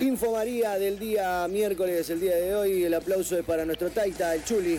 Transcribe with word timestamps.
Info 0.00 0.32
María 0.32 0.78
del 0.78 0.98
día 0.98 1.48
miércoles, 1.48 2.10
el 2.10 2.20
día 2.20 2.36
de 2.36 2.54
hoy. 2.54 2.84
El 2.84 2.92
aplauso 2.92 3.38
es 3.38 3.44
para 3.44 3.64
nuestro 3.64 3.88
Taita, 3.88 4.34
el 4.34 4.44
Chuli. 4.44 4.78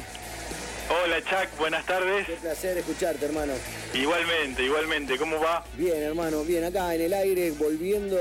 Hola 0.89 1.21
Chuck, 1.21 1.57
buenas 1.57 1.85
tardes. 1.87 2.27
Qué 2.27 2.33
placer 2.33 2.77
escucharte, 2.77 3.25
hermano. 3.25 3.53
Igualmente, 3.95 4.63
igualmente, 4.63 5.17
¿cómo 5.17 5.39
va? 5.39 5.65
Bien, 5.75 6.03
hermano, 6.03 6.43
bien. 6.43 6.63
Acá 6.63 6.93
en 6.93 7.01
el 7.01 7.13
aire, 7.13 7.51
volviendo 7.51 8.17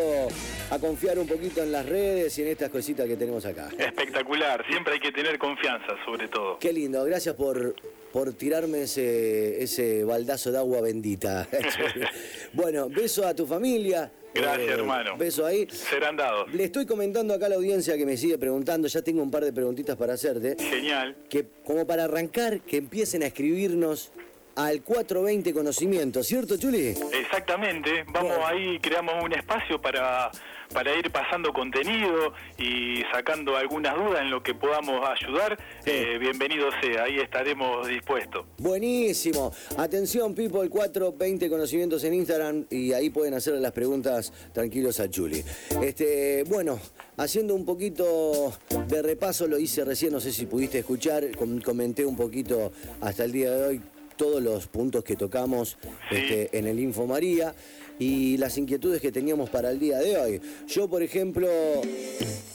a 0.71 0.79
confiar 0.79 1.19
un 1.19 1.27
poquito 1.27 1.63
en 1.63 1.71
las 1.71 1.85
redes 1.85 2.37
y 2.39 2.43
en 2.43 2.49
estas 2.49 2.71
cositas 2.71 3.07
que 3.07 3.17
tenemos 3.17 3.45
acá. 3.45 3.69
Espectacular, 3.79 4.65
siempre 4.67 4.95
hay 4.95 5.01
que 5.01 5.13
tener 5.13 5.39
confianza, 5.39 5.95
sobre 6.07 6.29
todo. 6.29 6.59
Qué 6.59 6.73
lindo, 6.73 7.05
gracias 7.05 7.35
por, 7.35 7.77
por 8.11 8.33
tirarme 8.33 8.83
ese, 8.83 9.63
ese 9.63 10.03
baldazo 10.03 10.51
de 10.51 10.59
agua 10.59 10.81
bendita. 10.81 11.47
bueno, 12.55 12.89
beso 12.89 13.27
a 13.27 13.35
tu 13.35 13.47
familia. 13.47 14.11
Gracias, 14.41 14.69
Eh, 14.69 14.73
hermano. 14.73 15.17
Beso 15.17 15.45
ahí. 15.47 15.67
Serán 15.71 16.17
dados. 16.17 16.53
Le 16.53 16.65
estoy 16.65 16.87
comentando 16.87 17.35
acá 17.35 17.47
a 17.47 17.49
la 17.51 17.57
audiencia 17.57 17.97
que 17.97 18.07
me 18.07 18.17
sigue 18.17 18.39
preguntando, 18.39 18.89
ya 18.89 19.03
tengo 19.03 19.23
un 19.23 19.31
par 19.31 19.45
de 19.45 19.53
preguntitas 19.53 19.97
para 19.97 20.15
hacerte, 20.15 20.57
Genial. 20.59 21.17
que 21.29 21.47
como 21.65 21.87
para 21.87 22.05
arrancar, 22.05 22.61
que 22.61 22.77
empiecen 22.79 23.23
a 23.23 23.27
escribirnos 23.27 24.13
al 24.55 24.83
420 24.83 25.53
Conocimiento, 25.53 26.23
¿cierto, 26.23 26.57
Chuli? 26.57 26.95
Exactamente, 27.13 28.05
vamos 28.13 28.37
Bueno. 28.39 28.47
ahí, 28.47 28.79
creamos 28.81 29.23
un 29.23 29.33
espacio 29.35 29.81
para, 29.81 30.31
para 30.73 30.95
ir 30.99 31.11
pasando 31.11 31.53
contenido 31.53 32.33
y 32.59 33.03
sacando 33.13 33.57
algunas 33.57 33.95
dudas 33.97 34.21
en 34.23 34.31
lo 34.31 34.43
que 34.43 34.55
podamos 34.55 35.01
ayudar. 35.09 35.57
Sí. 35.85 35.91
Eh, 35.91 36.19
bienvenido 36.19 36.69
sea, 36.83 37.05
ahí 37.05 37.19
estaremos 37.19 37.87
dispuestos. 37.89 38.45
Buenísimo. 38.59 39.53
Atención, 39.79 40.35
people, 40.35 40.69
420 40.69 41.49
conocimientos 41.49 42.05
en 42.05 42.15
Instagram 42.15 42.67
y 42.71 42.93
ahí 42.93 43.11
pueden 43.11 43.35
hacerle 43.35 43.61
las 43.61 43.73
preguntas 43.73 44.33
tranquilos 44.53 45.01
a 45.01 45.09
Chuli. 45.11 45.43
Este, 45.83 46.45
bueno, 46.45 46.79
haciendo 47.17 47.55
un 47.55 47.65
poquito 47.65 48.53
de 48.89 49.03
repaso, 49.03 49.47
lo 49.47 49.59
hice 49.59 49.85
recién, 49.85 50.13
no 50.13 50.21
sé 50.21 50.33
si 50.33 50.47
pudiste 50.47 50.79
escuchar, 50.81 51.35
com- 51.37 51.61
comenté 51.61 52.05
un 52.05 52.17
poquito 52.17 52.73
hasta 53.01 53.25
el 53.25 53.33
día 53.33 53.51
de 53.51 53.65
hoy 53.67 53.81
todos 54.17 54.43
los 54.43 54.67
puntos 54.67 55.05
que 55.05 55.17
tocamos 55.17 55.79
Sí. 56.11 56.17
este, 56.17 56.59
en 56.59 56.67
el 56.67 56.79
Info 56.81 57.07
María 57.07 57.55
y 57.99 58.37
las 58.37 58.59
inquietudes 58.59 59.01
que 59.01 59.11
teníamos 59.11 59.49
para 59.49 59.71
el 59.71 59.79
día 59.79 59.99
de 59.99 60.17
hoy. 60.19 60.41
Yo, 60.69 60.87
por 60.89 61.03
ejemplo, 61.03 61.49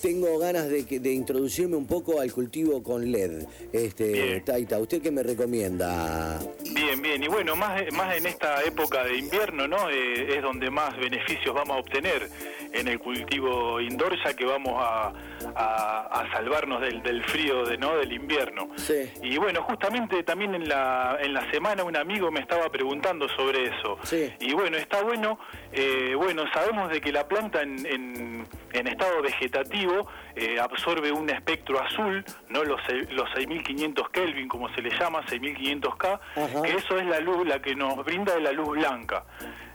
tengo 0.02 0.38
ganas 0.38 0.70
de, 0.70 0.84
de 0.84 1.14
introducirme 1.14 1.76
un 1.76 1.88
poco 1.88 2.20
al 2.20 2.31
cultivo 2.31 2.84
con 2.84 3.12
LED. 3.12 3.44
Este, 3.73 4.12
Bien. 4.12 4.45
Taita, 4.45 4.78
¿usted 4.80 5.02
qué 5.02 5.09
me 5.12 5.23
recomienda? 5.23 6.40
Bien, 6.73 7.02
bien, 7.02 7.23
y 7.23 7.28
bueno, 7.28 7.56
más, 7.56 7.81
más 7.94 8.16
en 8.18 8.28
esta 8.28 8.64
época 8.64 9.03
de 9.03 9.18
invierno, 9.18 9.68
¿no? 9.68 9.90
Eh, 9.90 10.36
es 10.38 10.42
donde 10.44 10.70
más 10.70 10.96
beneficios 10.98 11.53
vamos 11.56 11.78
a 11.78 11.80
obtener 11.80 12.30
en 12.73 12.88
el 12.88 13.00
cultivo 13.00 13.81
indoor, 13.81 14.16
ya 14.23 14.34
que 14.36 14.46
vamos 14.46 14.73
a, 14.78 15.12
a- 15.56 16.08
a 16.22 16.31
salvarnos 16.34 16.81
del, 16.81 17.02
del 17.03 17.23
frío 17.23 17.66
de, 17.66 17.78
¿no? 17.78 17.95
del 17.97 18.11
invierno. 18.14 18.70
Sí. 18.75 19.11
Y 19.23 19.38
bueno, 19.38 19.61
justamente 19.64 20.23
también 20.23 20.56
en 20.56 20.67
la, 20.67 21.17
en 21.22 21.34
la 21.34 21.50
semana 21.52 21.84
un 21.84 21.95
amigo 21.97 22.31
me 22.31 22.39
estaba 22.39 22.70
preguntando 22.70 23.28
sobre 23.30 23.66
eso. 23.66 23.97
Sí. 24.03 24.31
Y 24.39 24.53
bueno, 24.53 24.78
está 24.78 25.02
bueno, 25.02 25.39
eh, 25.72 26.14
bueno, 26.16 26.44
sabemos 26.53 26.89
de 26.89 27.02
que 27.02 27.12
la 27.12 27.28
planta 27.28 27.62
en, 27.62 27.86
en- 27.86 28.47
en 28.73 28.88
estado 28.88 29.22
vegetativo 29.22 30.08
eh, 30.36 30.58
absorbe 30.59 31.12
un 31.12 31.30
espectro 31.30 31.81
azul, 31.81 32.23
¿no? 32.50 32.64
Los, 32.64 32.80
los 33.12 33.30
6500 33.36 34.09
Kelvin, 34.12 34.47
como 34.47 34.73
se 34.73 34.81
le 34.81 34.89
llama, 34.97 35.22
6500K, 35.25 36.19
Ajá. 36.36 36.62
que 36.64 36.72
eso 36.75 36.97
es 36.97 37.06
la 37.06 37.19
luz, 37.19 37.45
la 37.47 37.62
que 37.62 37.75
nos 37.75 38.03
brinda 38.06 38.34
de 38.36 38.42
la 38.42 38.52
luz 38.53 38.69
blanca. 38.69 39.25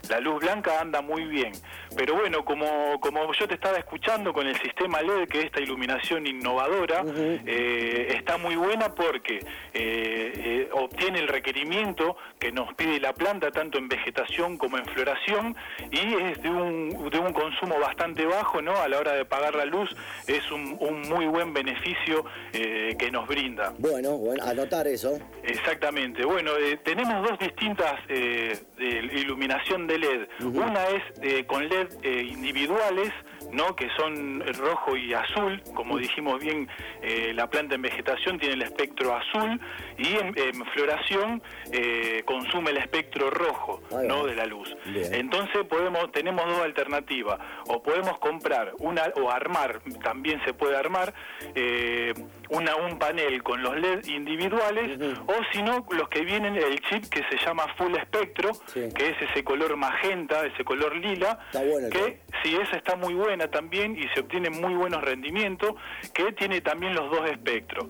La 0.09 0.19
luz 0.19 0.39
blanca 0.41 0.79
anda 0.79 1.01
muy 1.01 1.25
bien. 1.25 1.51
Pero 1.95 2.15
bueno, 2.15 2.43
como, 2.45 2.99
como 3.01 3.31
yo 3.33 3.47
te 3.47 3.55
estaba 3.55 3.77
escuchando 3.77 4.31
con 4.33 4.47
el 4.47 4.55
sistema 4.59 5.01
LED, 5.01 5.27
que 5.27 5.41
es 5.41 5.51
esta 5.57 5.61
iluminación 5.61 6.27
innovadora, 6.27 7.03
eh, 7.45 8.13
está 8.15 8.37
muy 8.37 8.55
buena 8.55 8.93
porque 8.93 9.37
eh, 9.37 9.43
eh, 9.73 10.69
obtiene 10.73 11.19
el 11.19 11.27
requerimiento 11.27 12.15
que 12.39 12.51
nos 12.51 12.73
pide 12.75 12.99
la 12.99 13.13
planta, 13.13 13.51
tanto 13.51 13.77
en 13.77 13.87
vegetación 13.87 14.57
como 14.57 14.77
en 14.77 14.85
floración, 14.85 15.55
y 15.91 16.13
es 16.23 16.41
de 16.41 16.49
un, 16.49 17.09
de 17.09 17.19
un 17.19 17.33
consumo 17.33 17.79
bastante 17.79 18.25
bajo, 18.25 18.61
¿no? 18.61 18.75
A 18.77 18.87
la 18.87 18.99
hora 18.99 19.13
de 19.13 19.25
pagar 19.25 19.55
la 19.55 19.65
luz, 19.65 19.89
es 20.27 20.51
un, 20.51 20.77
un 20.79 21.01
muy 21.09 21.25
buen 21.25 21.53
beneficio 21.53 22.25
que 22.51 23.11
nos 23.11 23.27
brinda. 23.27 23.73
Bueno, 23.77 24.17
bueno, 24.17 24.43
anotar 24.43 24.87
eso. 24.87 25.19
Exactamente. 25.43 26.25
Bueno, 26.25 26.51
eh, 26.57 26.77
tenemos 26.83 27.27
dos 27.27 27.39
distintas 27.39 27.93
eh, 28.09 28.57
de 28.77 28.85
iluminación 29.19 29.87
de 29.87 29.97
LED. 29.97 30.27
Una 30.41 30.87
es 30.89 31.45
con 31.45 31.67
LED 31.67 32.03
individuales, 32.03 33.11
¿no? 33.51 33.75
Que 33.75 33.89
son 33.97 34.41
rojo 34.57 34.95
y 34.95 35.13
azul. 35.13 35.61
Como 35.73 35.97
dijimos 35.97 36.39
bien, 36.39 36.67
eh, 37.01 37.31
la 37.33 37.49
planta 37.49 37.75
en 37.75 37.81
vegetación 37.81 38.39
tiene 38.39 38.55
el 38.55 38.61
espectro 38.61 39.15
azul 39.15 39.59
y 39.97 40.15
en, 40.15 40.33
en 40.37 40.65
floración 40.73 41.41
eh, 41.71 42.23
consume 42.25 42.71
el 42.71 42.77
espectro 42.77 43.29
rojo, 43.29 43.81
¿no? 44.05 44.25
De 44.25 44.35
la 44.35 44.45
luz. 44.45 44.75
Bien. 44.85 45.13
Entonces 45.13 45.65
podemos 45.65 46.11
tenemos 46.11 46.45
dos 46.45 46.61
alternativas. 46.61 47.39
O 47.67 47.81
podemos 47.81 48.17
comprar 48.19 48.73
una 48.79 49.03
o 49.21 49.29
armar, 49.29 49.81
también 50.03 50.41
se 50.45 50.53
puede 50.53 50.75
armar 50.75 51.13
eh, 51.55 52.13
una 52.49 52.75
un 52.75 52.97
panel 52.99 53.43
con 53.43 53.61
los 53.61 53.75
LED 53.77 54.05
individuales 54.07 54.97
o 55.27 55.33
si 55.51 55.61
no 55.61 55.85
los 55.91 56.09
que 56.09 56.21
vienen 56.21 56.55
el 56.55 56.79
chip 56.81 57.05
que 57.09 57.23
se 57.29 57.37
llama 57.45 57.65
full 57.77 57.95
espectro, 57.95 58.51
Sí. 58.67 58.89
que 58.95 59.09
es 59.09 59.21
ese 59.29 59.43
color 59.43 59.75
magenta, 59.77 60.45
ese 60.45 60.63
color 60.63 60.95
lila, 60.95 61.39
que 61.91 62.19
sí 62.43 62.55
esa 62.55 62.77
está 62.77 62.95
muy 62.95 63.13
buena 63.13 63.47
también 63.49 63.97
y 63.97 64.07
se 64.09 64.21
obtienen 64.21 64.59
muy 64.61 64.75
buenos 64.75 65.01
rendimientos, 65.03 65.75
que 66.13 66.31
tiene 66.33 66.61
también 66.61 66.93
los 66.93 67.09
dos 67.11 67.29
espectros. 67.29 67.85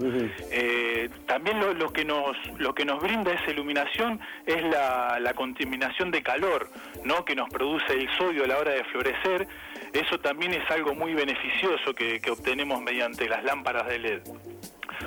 Eh, 0.52 1.10
también 1.26 1.60
lo, 1.60 1.74
lo 1.74 1.92
que 1.92 2.06
nos 2.06 2.36
lo 2.58 2.74
que 2.74 2.86
nos 2.86 3.02
brinda 3.02 3.32
esa 3.34 3.52
iluminación 3.52 4.20
es 4.46 4.64
la, 4.64 5.20
la 5.20 5.34
contaminación 5.34 6.12
de 6.12 6.22
calor, 6.24 6.70
¿no? 7.04 7.26
Que 7.26 7.36
nos 7.36 7.50
produce 7.50 7.94
el 7.94 8.10
sodio 8.18 8.44
a 8.44 8.48
la 8.48 8.58
hora 8.58 8.72
de 8.72 8.84
florecer. 8.86 9.48
Eso 9.94 10.20
también 10.20 10.54
es 10.54 10.70
algo 10.70 10.94
muy 10.94 11.14
beneficioso 11.14 11.94
que, 11.94 12.20
que 12.20 12.32
obtenemos 12.32 12.82
mediante 12.82 13.28
las 13.28 13.44
lámparas 13.44 13.88
de 13.88 14.00
LED. 14.00 14.22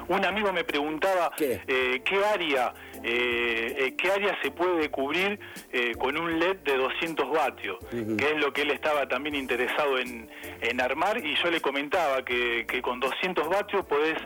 Un 0.09 0.25
amigo 0.25 0.53
me 0.53 0.65
preguntaba 0.65 1.31
¿Qué? 1.37 1.61
eh, 1.67 2.01
qué 2.05 2.25
área 2.25 2.73
eh, 3.03 3.75
eh, 3.79 3.95
qué 3.97 4.11
área 4.13 4.37
se 4.43 4.51
puede 4.51 4.91
cubrir 4.91 5.39
eh, 5.73 5.93
con 5.99 6.19
un 6.19 6.39
LED 6.39 6.59
de 6.59 6.77
200 6.77 7.31
vatios, 7.31 7.79
que 7.91 8.31
es 8.33 8.37
lo 8.37 8.53
que 8.53 8.63
él 8.63 8.71
estaba 8.73 9.09
también 9.09 9.35
interesado 9.35 9.99
en, 9.99 10.29
en 10.61 10.81
armar 10.83 11.25
y 11.25 11.35
yo 11.37 11.51
le 11.51 11.61
comentaba 11.63 12.23
que, 12.25 12.67
que 12.69 12.83
con 12.83 13.01
200 13.01 13.49
vatios 13.49 13.87
podés 13.87 14.17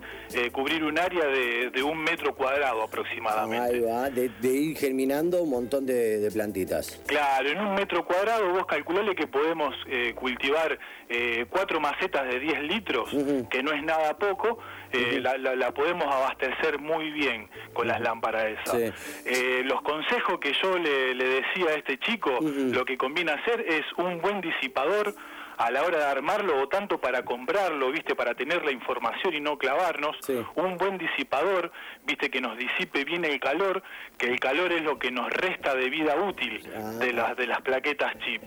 cubrir 0.53 0.83
un 0.83 0.99
área 0.99 1.25
de, 1.27 1.71
de 1.71 1.83
un 1.85 2.03
metro 2.03 2.35
cuadrado 2.35 2.81
Ahí 2.81 2.87
aproximadamente. 2.89 3.81
va, 3.81 4.11
de, 4.11 4.29
de 4.41 4.49
ir 4.49 4.77
germinando 4.77 5.41
un 5.43 5.51
montón 5.51 5.87
de, 5.87 6.19
de 6.19 6.31
plantitas. 6.33 7.01
Claro, 7.07 7.49
en 7.49 7.61
un 7.61 7.75
metro 7.75 8.05
cuadrado 8.05 8.51
vos 8.53 8.67
calculale 8.67 9.15
que 9.15 9.29
podemos 9.29 9.73
eh, 9.87 10.13
cultivar 10.17 10.77
eh, 11.09 11.47
cuatro 11.49 11.79
macetas 11.79 12.27
de 12.27 12.41
10 12.41 12.63
litros, 12.65 13.09
que 13.51 13.63
no 13.63 13.73
es 13.73 13.83
nada 13.85 14.19
poco, 14.19 14.59
eh, 14.95 15.21
la, 15.21 15.37
la- 15.39 15.55
la 15.57 15.71
podemos 15.73 16.05
abastecer 16.13 16.79
muy 16.79 17.11
bien 17.11 17.49
con 17.73 17.89
las 17.89 18.01
lámparas 18.01 18.45
esas. 18.47 18.95
Sí. 18.95 19.23
Eh, 19.27 19.63
los 19.65 19.83
consejos 19.83 20.39
que 20.41 20.53
yo 20.63 20.79
le, 20.79 21.15
le 21.15 21.25
decía 21.25 21.71
a 21.71 21.75
este 21.75 21.99
chico, 21.99 22.39
lo 22.41 22.85
que 22.85 22.97
conviene 22.97 23.33
hacer 23.33 23.61
es 23.69 23.85
un 23.97 24.21
buen 24.21 24.41
disipador 24.41 25.15
a 25.57 25.71
la 25.71 25.85
hora 25.85 25.99
de 25.99 26.05
armarlo 26.07 26.61
o 26.61 26.67
tanto 26.69 26.99
para 27.01 27.23
comprarlo, 27.25 27.93
viste, 27.93 28.17
para 28.17 28.35
tener 28.35 28.65
la 28.65 28.73
información 28.73 29.35
y 29.35 29.41
no 29.41 29.57
clavarnos, 29.57 30.17
Sí. 30.21 30.45
un 30.57 30.77
buen 30.79 30.99
disipador, 30.99 31.71
viste, 32.05 32.29
que 32.29 32.41
nos 32.41 32.59
disipe 32.59 33.05
bien 33.05 33.25
el 33.25 33.39
calor, 33.39 33.83
que 34.19 34.27
el 34.27 34.41
calor 34.41 34.73
es 34.73 34.83
lo 34.83 34.99
que 34.99 35.13
nos 35.13 35.31
resta 35.33 35.75
de 35.77 35.89
vida 35.91 36.17
útil 36.17 36.61
Ah. 36.75 36.81
de 36.99 37.13
las 37.13 37.37
de 37.37 37.47
las 37.47 37.61
plaquetas 37.63 38.19
chip. 38.25 38.43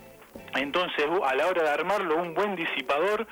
Entonces, 0.56 1.06
a 1.26 1.36
la 1.36 1.48
hora 1.48 1.64
de 1.64 1.70
armarlo, 1.70 2.16
un 2.18 2.34
buen 2.34 2.56
disipador, 2.56 3.26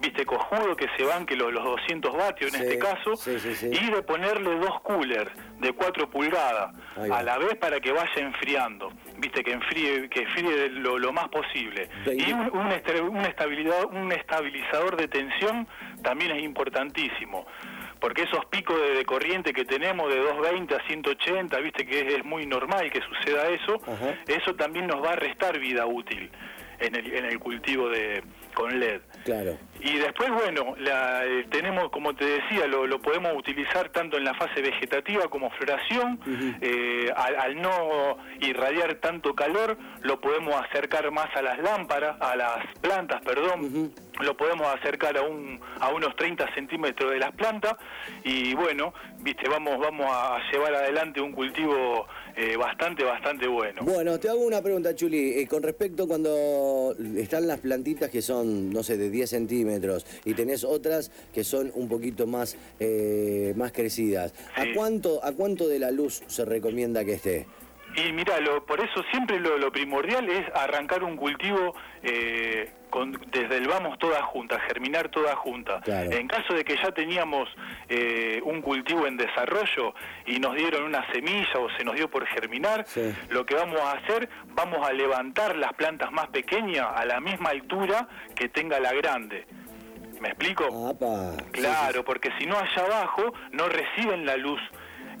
viste, 0.00 0.24
cojudo, 0.24 0.76
que 0.76 0.86
se 0.96 1.04
banque 1.04 1.34
los, 1.36 1.52
los 1.52 1.64
200 1.64 2.12
vatios 2.16 2.54
en 2.54 2.60
Sí, 2.60 2.66
este 2.66 2.78
caso, 2.78 3.16
sí, 3.16 3.38
sí, 3.40 3.54
sí. 3.54 3.70
y 3.72 3.90
de 3.90 4.02
ponerle 4.02 4.56
dos 4.56 4.80
coolers 4.82 5.30
de 5.58 5.72
4 5.72 6.08
pulgadas 6.10 6.74
a 7.12 7.22
la 7.22 7.38
vez 7.38 7.56
para 7.56 7.80
que 7.80 7.90
vaya 7.92 8.10
enfriando, 8.16 8.92
viste, 9.16 9.42
que 9.42 9.52
enfríe, 9.52 10.08
que 10.08 10.20
enfríe 10.22 10.68
lo, 10.70 10.98
lo 10.98 11.12
más 11.12 11.28
posible. 11.28 11.88
Y 12.06 12.32
un, 12.32 12.50
un, 12.56 12.70
estabilidad- 12.72 13.86
un 13.90 14.12
estabilizador 14.12 14.96
de 14.96 15.08
tensión 15.08 15.66
también 16.02 16.30
es 16.36 16.42
importantísimo. 16.42 17.46
Porque 18.00 18.22
esos 18.22 18.44
picos 18.46 18.80
de, 18.80 18.94
de 18.94 19.04
corriente 19.04 19.52
que 19.52 19.64
tenemos 19.64 20.08
de 20.12 20.20
220 20.20 20.74
a 20.76 20.86
180, 20.86 21.58
viste 21.58 21.84
que 21.84 21.98
es, 22.06 22.14
es 22.14 22.24
muy 22.24 22.46
normal 22.46 22.88
que 22.92 23.00
suceda 23.00 23.48
eso, 23.48 23.80
Ajá. 23.84 24.14
eso 24.28 24.54
también 24.54 24.86
nos 24.86 25.02
va 25.04 25.14
a 25.14 25.16
restar 25.16 25.58
vida 25.58 25.84
útil 25.84 26.30
en 26.78 26.94
el, 26.94 27.12
en 27.12 27.24
el 27.24 27.40
cultivo 27.40 27.88
de 27.88 28.22
con 28.54 28.78
LED. 28.78 29.00
Claro. 29.24 29.58
Y 29.80 29.96
después, 29.98 30.30
bueno, 30.30 30.74
la, 30.78 31.24
eh, 31.24 31.46
tenemos, 31.50 31.90
como 31.90 32.14
te 32.14 32.24
decía, 32.24 32.66
lo, 32.66 33.00
podemos 33.00 33.32
utilizar 33.36 33.90
tanto 33.90 34.16
en 34.16 34.24
la 34.24 34.34
fase 34.34 34.60
vegetativa 34.60 35.28
como 35.28 35.50
floración. 35.50 36.18
Eh, 36.60 37.12
al, 37.14 37.60
no 37.60 38.18
irradiar 38.40 38.96
tanto 38.96 39.34
calor, 39.34 39.76
lo 40.02 40.20
podemos 40.20 40.54
acercar 40.54 41.10
más 41.10 41.28
a 41.36 41.42
las 41.42 41.58
lámparas, 41.58 42.16
a 42.20 42.36
las 42.36 42.66
plantas, 42.80 43.20
perdón. 43.22 43.92
Lo 44.20 44.36
podemos 44.36 44.66
acercar 44.74 45.16
a, 45.16 45.22
un, 45.22 45.60
a 45.80 45.90
unos 45.90 46.16
30 46.16 46.52
centímetros 46.54 47.12
de 47.12 47.18
las 47.18 47.32
plantas 47.32 47.76
y 48.24 48.54
bueno, 48.54 48.92
viste, 49.20 49.48
vamos, 49.48 49.78
vamos 49.78 50.06
a 50.10 50.38
llevar 50.50 50.74
adelante 50.74 51.20
un 51.20 51.32
cultivo 51.32 52.06
eh, 52.40 52.56
bastante, 52.56 53.02
bastante 53.02 53.48
bueno. 53.48 53.82
Bueno, 53.82 54.18
te 54.20 54.28
hago 54.28 54.40
una 54.40 54.62
pregunta, 54.62 54.94
Chuli. 54.94 55.44
con 55.46 55.60
respecto 55.60 56.06
cuando 56.06 56.94
están 57.16 57.48
las 57.48 57.58
plantitas 57.58 58.10
que 58.10 58.22
son, 58.22 58.70
no 58.70 58.84
sé, 58.84 58.96
de 58.96 59.10
10 59.10 59.28
centímetros, 59.28 59.67
y 60.24 60.34
tenés 60.34 60.64
otras 60.64 61.10
que 61.32 61.44
son 61.44 61.70
un 61.74 61.88
poquito 61.88 62.26
más, 62.26 62.56
eh, 62.80 63.52
más 63.56 63.72
crecidas. 63.72 64.32
¿A, 64.54 64.64
cuánto, 64.74 65.24
¿A 65.24 65.32
cuánto 65.32 65.68
de 65.68 65.78
la 65.78 65.90
luz 65.90 66.22
se 66.26 66.44
recomienda 66.44 67.04
que 67.04 67.14
esté? 67.14 67.46
Y 67.96 68.12
mira, 68.12 68.38
por 68.66 68.80
eso 68.80 69.02
siempre 69.10 69.40
lo, 69.40 69.72
primordial 69.72 70.28
es 70.28 70.44
arrancar 70.54 71.02
un 71.02 71.16
cultivo 71.16 71.74
eh, 72.02 72.70
con, 72.88 73.12
desde 73.30 73.56
el 73.56 73.68
vamos 73.68 73.98
todas 73.98 74.22
juntas, 74.22 74.60
germinar 74.66 75.08
todas 75.08 75.34
juntas. 75.36 75.86
En 75.86 76.26
caso 76.28 76.54
de 76.54 76.64
que 76.64 76.76
ya 76.76 76.90
teníamos 76.92 77.48
eh, 77.88 78.40
un 78.44 78.62
cultivo 78.62 79.06
en 79.06 79.16
desarrollo 79.16 79.94
y 80.26 80.38
nos 80.38 80.54
dieron 80.54 80.84
una 80.84 81.10
semilla 81.12 81.58
o 81.58 81.68
se 81.76 81.84
nos 81.84 81.94
dio 81.94 82.10
por 82.10 82.26
germinar, 82.26 82.84
lo 83.30 83.44
que 83.46 83.54
vamos 83.54 83.80
a 83.80 83.92
hacer, 83.92 84.28
vamos 84.54 84.86
a 84.86 84.92
levantar 84.92 85.56
las 85.56 85.72
plantas 85.74 86.10
más 86.12 86.28
pequeñas 86.28 86.86
a 86.94 87.04
la 87.04 87.20
misma 87.20 87.50
altura 87.50 88.08
que 88.34 88.48
tenga 88.48 88.80
la 88.80 88.92
grande. 88.92 89.46
¿Me 90.20 90.28
explico? 90.28 90.66
Claro, 91.52 92.04
porque 92.04 92.30
si 92.38 92.46
no 92.46 92.58
allá 92.58 92.84
abajo 92.84 93.32
no 93.52 93.68
reciben 93.68 94.26
la 94.26 94.36
luz 94.36 94.60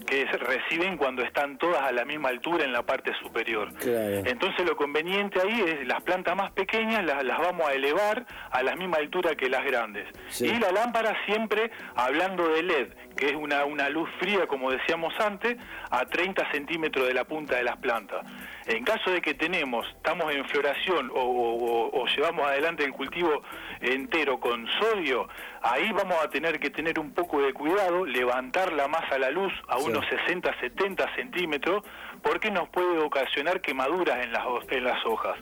que 0.08 0.24
reciben 0.24 0.96
cuando 0.96 1.22
están 1.22 1.58
todas 1.58 1.82
a 1.82 1.92
la 1.92 2.04
misma 2.04 2.30
altura 2.30 2.64
en 2.64 2.72
la 2.72 2.82
parte 2.82 3.12
superior. 3.22 3.68
Entonces 3.84 4.66
lo 4.66 4.76
conveniente 4.76 5.40
ahí 5.40 5.60
es 5.66 5.86
las 5.86 6.02
plantas 6.02 6.34
más 6.34 6.50
pequeñas 6.52 7.04
las, 7.04 7.22
las 7.24 7.38
vamos 7.38 7.68
a 7.68 7.74
elevar 7.74 8.24
a 8.50 8.62
la 8.62 8.74
misma 8.74 8.96
altura 8.98 9.34
que 9.34 9.48
las 9.48 9.64
grandes. 9.64 10.06
Y 10.40 10.58
la 10.58 10.72
lámpara 10.72 11.14
siempre 11.26 11.70
hablando 11.94 12.48
de 12.48 12.62
LED, 12.62 12.88
que 13.18 13.26
es 13.26 13.34
una, 13.34 13.64
una 13.64 13.88
luz 13.88 14.08
fría, 14.20 14.46
como 14.46 14.70
decíamos 14.70 15.12
antes, 15.18 15.56
a 15.90 16.06
30 16.06 16.52
centímetros 16.52 17.06
de 17.08 17.14
la 17.14 17.24
punta 17.24 17.56
de 17.56 17.64
las 17.64 17.76
plantas. 17.78 18.24
En 18.66 18.84
caso 18.84 19.10
de 19.10 19.20
que 19.20 19.34
tenemos, 19.34 19.86
estamos 19.88 20.32
en 20.32 20.44
floración 20.48 21.10
o, 21.12 22.04
llevamos 22.16 22.46
adelante 22.46 22.84
el 22.84 22.92
cultivo 22.92 23.42
entero 23.80 24.38
con 24.38 24.66
sodio, 24.80 25.28
ahí 25.62 25.90
vamos 25.92 26.16
a 26.22 26.28
tener 26.28 26.60
que 26.60 26.70
tener 26.70 26.98
un 26.98 27.12
poco 27.12 27.42
de 27.42 27.52
cuidado, 27.52 28.06
levantar 28.06 28.72
la 28.72 28.86
masa 28.86 29.16
a 29.16 29.18
la 29.18 29.30
luz 29.30 29.52
a 29.68 29.78
unos 29.78 30.06
60, 30.06 30.60
70 30.60 31.14
centímetros, 31.16 31.82
porque 32.22 32.50
nos 32.50 32.68
puede 32.68 32.98
ocasionar 32.98 33.60
quemaduras 33.60 34.24
en 34.24 34.32
las, 34.32 34.44
en 34.70 34.84
las 34.84 35.04
hojas. 35.04 35.36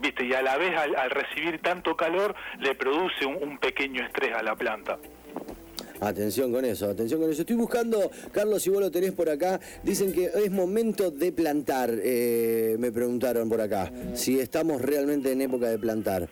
¿Viste? 0.00 0.26
Y 0.26 0.34
a 0.34 0.42
la 0.42 0.58
vez 0.58 0.76
al, 0.78 1.10
recibir 1.10 1.60
tanto 1.62 1.96
calor 1.96 2.34
le 2.58 2.74
produce 2.74 3.24
un 3.24 3.58
pequeño 3.58 4.04
estrés 4.04 4.34
a 4.36 4.42
la 4.42 4.54
planta. 4.54 4.98
Atención 6.00 6.52
con 6.52 6.64
eso, 6.64 6.90
atención 6.90 7.20
con 7.20 7.30
eso. 7.30 7.42
Estoy 7.42 7.56
buscando, 7.56 8.10
Carlos, 8.32 8.62
si 8.62 8.70
vos 8.70 8.80
lo 8.80 8.90
tenés 8.90 9.12
por 9.12 9.28
acá, 9.28 9.60
dicen 9.82 10.12
que 10.12 10.26
es 10.26 10.50
momento 10.50 11.10
de 11.10 11.32
plantar, 11.32 11.90
eh, 11.92 12.76
me 12.78 12.92
preguntaron 12.92 13.48
por 13.48 13.60
acá, 13.60 13.90
si 14.14 14.38
estamos 14.38 14.80
realmente 14.80 15.32
en 15.32 15.40
época 15.42 15.66
de 15.66 15.78
plantar. 15.78 16.28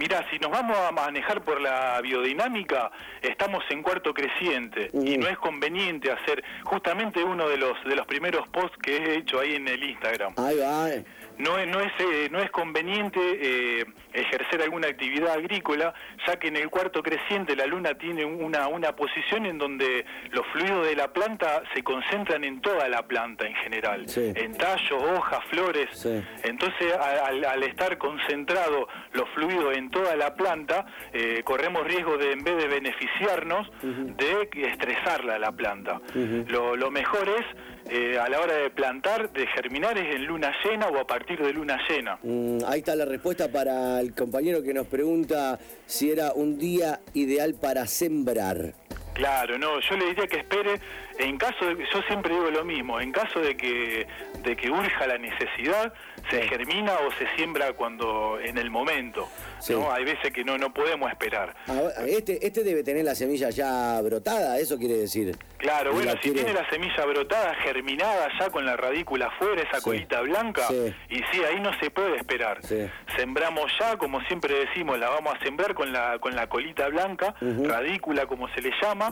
Mira, 0.00 0.26
si 0.30 0.38
nos 0.38 0.50
vamos 0.50 0.78
a 0.78 0.92
manejar 0.92 1.44
por 1.44 1.60
la 1.60 2.00
biodinámica, 2.00 2.90
estamos 3.20 3.62
en 3.68 3.82
cuarto 3.82 4.14
creciente 4.14 4.88
y 4.94 5.18
no 5.18 5.28
es 5.28 5.36
conveniente 5.36 6.10
hacer 6.10 6.42
justamente 6.64 7.22
uno 7.22 7.46
de 7.50 7.58
los 7.58 7.72
de 7.84 7.96
los 7.96 8.06
primeros 8.06 8.48
posts 8.48 8.78
que 8.78 8.96
he 8.96 9.18
hecho 9.18 9.40
ahí 9.40 9.56
en 9.56 9.68
el 9.68 9.84
Instagram. 9.84 10.32
Ahí 10.38 10.56
va. 10.56 10.88
No, 11.36 11.66
no, 11.66 11.80
es, 11.80 11.92
eh, 11.98 12.28
no 12.30 12.40
es 12.40 12.50
conveniente 12.50 13.20
eh, 13.20 13.84
ejercer 14.12 14.62
alguna 14.62 14.88
actividad 14.88 15.34
agrícola, 15.34 15.94
ya 16.26 16.36
que 16.36 16.48
en 16.48 16.56
el 16.56 16.68
cuarto 16.70 17.02
creciente 17.02 17.56
la 17.56 17.66
luna 17.66 17.94
tiene 17.94 18.24
una, 18.24 18.68
una 18.68 18.94
posición 18.94 19.46
en 19.46 19.58
donde 19.58 20.04
los 20.30 20.46
fluidos 20.48 20.86
de 20.86 20.96
la 20.96 21.12
planta 21.12 21.62
se 21.74 21.82
concentran 21.82 22.44
en 22.44 22.60
toda 22.60 22.88
la 22.88 23.06
planta 23.06 23.46
en 23.46 23.54
general, 23.56 24.06
en 24.16 24.56
tallos, 24.56 25.02
hojas, 25.02 25.40
flores. 25.50 26.06
Entonces, 26.42 26.92
al, 26.94 27.62
estar 27.62 27.98
concentrado 27.98 28.88
los 29.12 29.28
fluidos 29.30 29.76
en 29.76 29.90
toda 29.90 30.16
la 30.16 30.34
planta, 30.34 30.86
eh, 31.12 31.42
corremos 31.44 31.86
riesgo 31.86 32.16
de, 32.16 32.32
en 32.32 32.42
vez 32.42 32.56
de 32.56 32.66
beneficiarnos, 32.66 33.70
de 33.82 34.48
estresarla 34.66 35.38
la 35.38 35.52
planta. 35.52 36.00
lo, 36.48 36.76
lo 36.76 36.90
mejor 36.90 37.28
es 37.28 37.44
eh, 37.92 38.18
a 38.18 38.28
la 38.28 38.40
hora 38.40 38.54
de 38.54 38.70
plantar, 38.70 39.32
de 39.32 39.46
germinar, 39.48 39.96
es 39.98 40.14
en 40.14 40.24
luna 40.24 40.52
llena 40.64 40.88
o 40.88 40.98
a 40.98 41.06
partir 41.06 41.40
de 41.40 41.52
luna 41.52 41.78
llena. 41.88 42.18
Mm, 42.22 42.58
ahí 42.66 42.80
está 42.80 42.94
la 42.94 43.04
respuesta 43.04 43.50
para 43.50 43.99
el 44.00 44.14
compañero 44.14 44.62
que 44.62 44.74
nos 44.74 44.86
pregunta 44.86 45.58
si 45.86 46.10
era 46.10 46.32
un 46.32 46.58
día 46.58 47.00
ideal 47.14 47.54
para 47.54 47.86
sembrar. 47.86 48.74
Claro, 49.14 49.58
no, 49.58 49.80
yo 49.80 49.96
le 49.96 50.06
diría 50.06 50.26
que 50.26 50.38
espere, 50.38 50.80
en 51.18 51.36
caso 51.36 51.66
de, 51.66 51.84
yo 51.92 52.00
siempre 52.06 52.32
digo 52.32 52.50
lo 52.50 52.64
mismo, 52.64 53.00
en 53.00 53.12
caso 53.12 53.40
de 53.40 53.56
que, 53.56 54.06
de 54.42 54.56
que 54.56 54.70
urja 54.70 55.06
la 55.06 55.18
necesidad, 55.18 55.92
se 56.30 56.48
germina 56.48 56.94
o 57.06 57.12
se 57.12 57.26
siembra 57.36 57.72
cuando, 57.72 58.38
en 58.42 58.58
el 58.58 58.70
momento. 58.70 59.28
¿no? 59.68 59.92
Hay 59.92 60.04
veces 60.04 60.32
que 60.32 60.44
no, 60.44 60.58
no 60.58 60.72
podemos 60.72 61.10
esperar. 61.10 61.54
Este, 62.06 62.44
este 62.46 62.62
debe 62.64 62.82
tener 62.82 63.04
la 63.04 63.14
semilla 63.14 63.50
ya 63.50 64.00
brotada, 64.02 64.58
eso 64.58 64.78
quiere 64.78 64.96
decir. 64.96 65.36
Claro, 65.58 65.92
bueno, 65.92 66.12
si 66.22 66.30
tiene 66.30 66.54
la 66.54 66.68
semilla 66.70 67.04
brotada, 67.04 67.54
germinada 67.56 68.28
ya 68.38 68.48
con 68.48 68.64
la 68.64 68.76
radícula 68.76 69.26
afuera, 69.26 69.62
esa 69.62 69.82
colita 69.82 70.22
blanca, 70.22 70.66
y 71.08 71.16
sí, 71.16 71.44
ahí 71.46 71.60
no 71.60 71.70
se 71.78 71.90
puede 71.90 72.16
esperar. 72.16 72.60
Sembramos 73.16 73.70
ya, 73.78 73.96
como 73.98 74.20
siempre 74.22 74.54
decimos, 74.54 74.98
la 74.98 75.10
vamos 75.10 75.34
a 75.34 75.44
sembrar 75.44 75.74
con 75.74 75.92
la, 75.92 76.18
con 76.18 76.34
la 76.34 76.48
colita 76.48 76.88
blanca, 76.88 77.34
radícula 77.40 78.26
como 78.26 78.48
se 78.54 78.62
le 78.62 78.72
llama, 78.80 79.10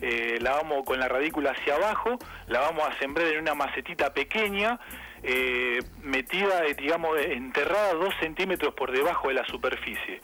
eh, 0.00 0.38
la 0.40 0.52
vamos 0.52 0.84
con 0.84 0.98
la 0.98 1.08
radícula 1.08 1.50
hacia 1.50 1.74
abajo, 1.74 2.18
la 2.46 2.60
vamos 2.60 2.88
a 2.88 2.98
sembrar 2.98 3.26
en 3.26 3.40
una 3.40 3.54
macetita 3.54 4.12
pequeña, 4.14 4.78
eh, 5.22 5.78
metida, 6.02 6.66
eh, 6.66 6.74
digamos, 6.74 7.18
enterrada 7.18 7.94
dos 7.94 8.14
centímetros 8.20 8.74
por 8.74 8.90
debajo 8.92 9.28
de 9.28 9.34
la 9.34 9.44
superficie. 9.46 10.20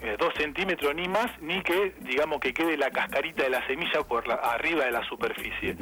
Eh, 0.00 0.16
dos 0.16 0.32
centímetros 0.36 0.94
ni 0.94 1.08
más, 1.08 1.26
ni 1.40 1.60
que, 1.62 1.94
digamos, 2.00 2.38
que 2.38 2.54
quede 2.54 2.76
la 2.76 2.90
cascarita 2.90 3.42
de 3.42 3.50
la 3.50 3.66
semilla 3.66 4.02
por 4.02 4.28
la, 4.28 4.34
arriba 4.34 4.84
de 4.84 4.92
la 4.92 5.04
superficie. 5.08 5.74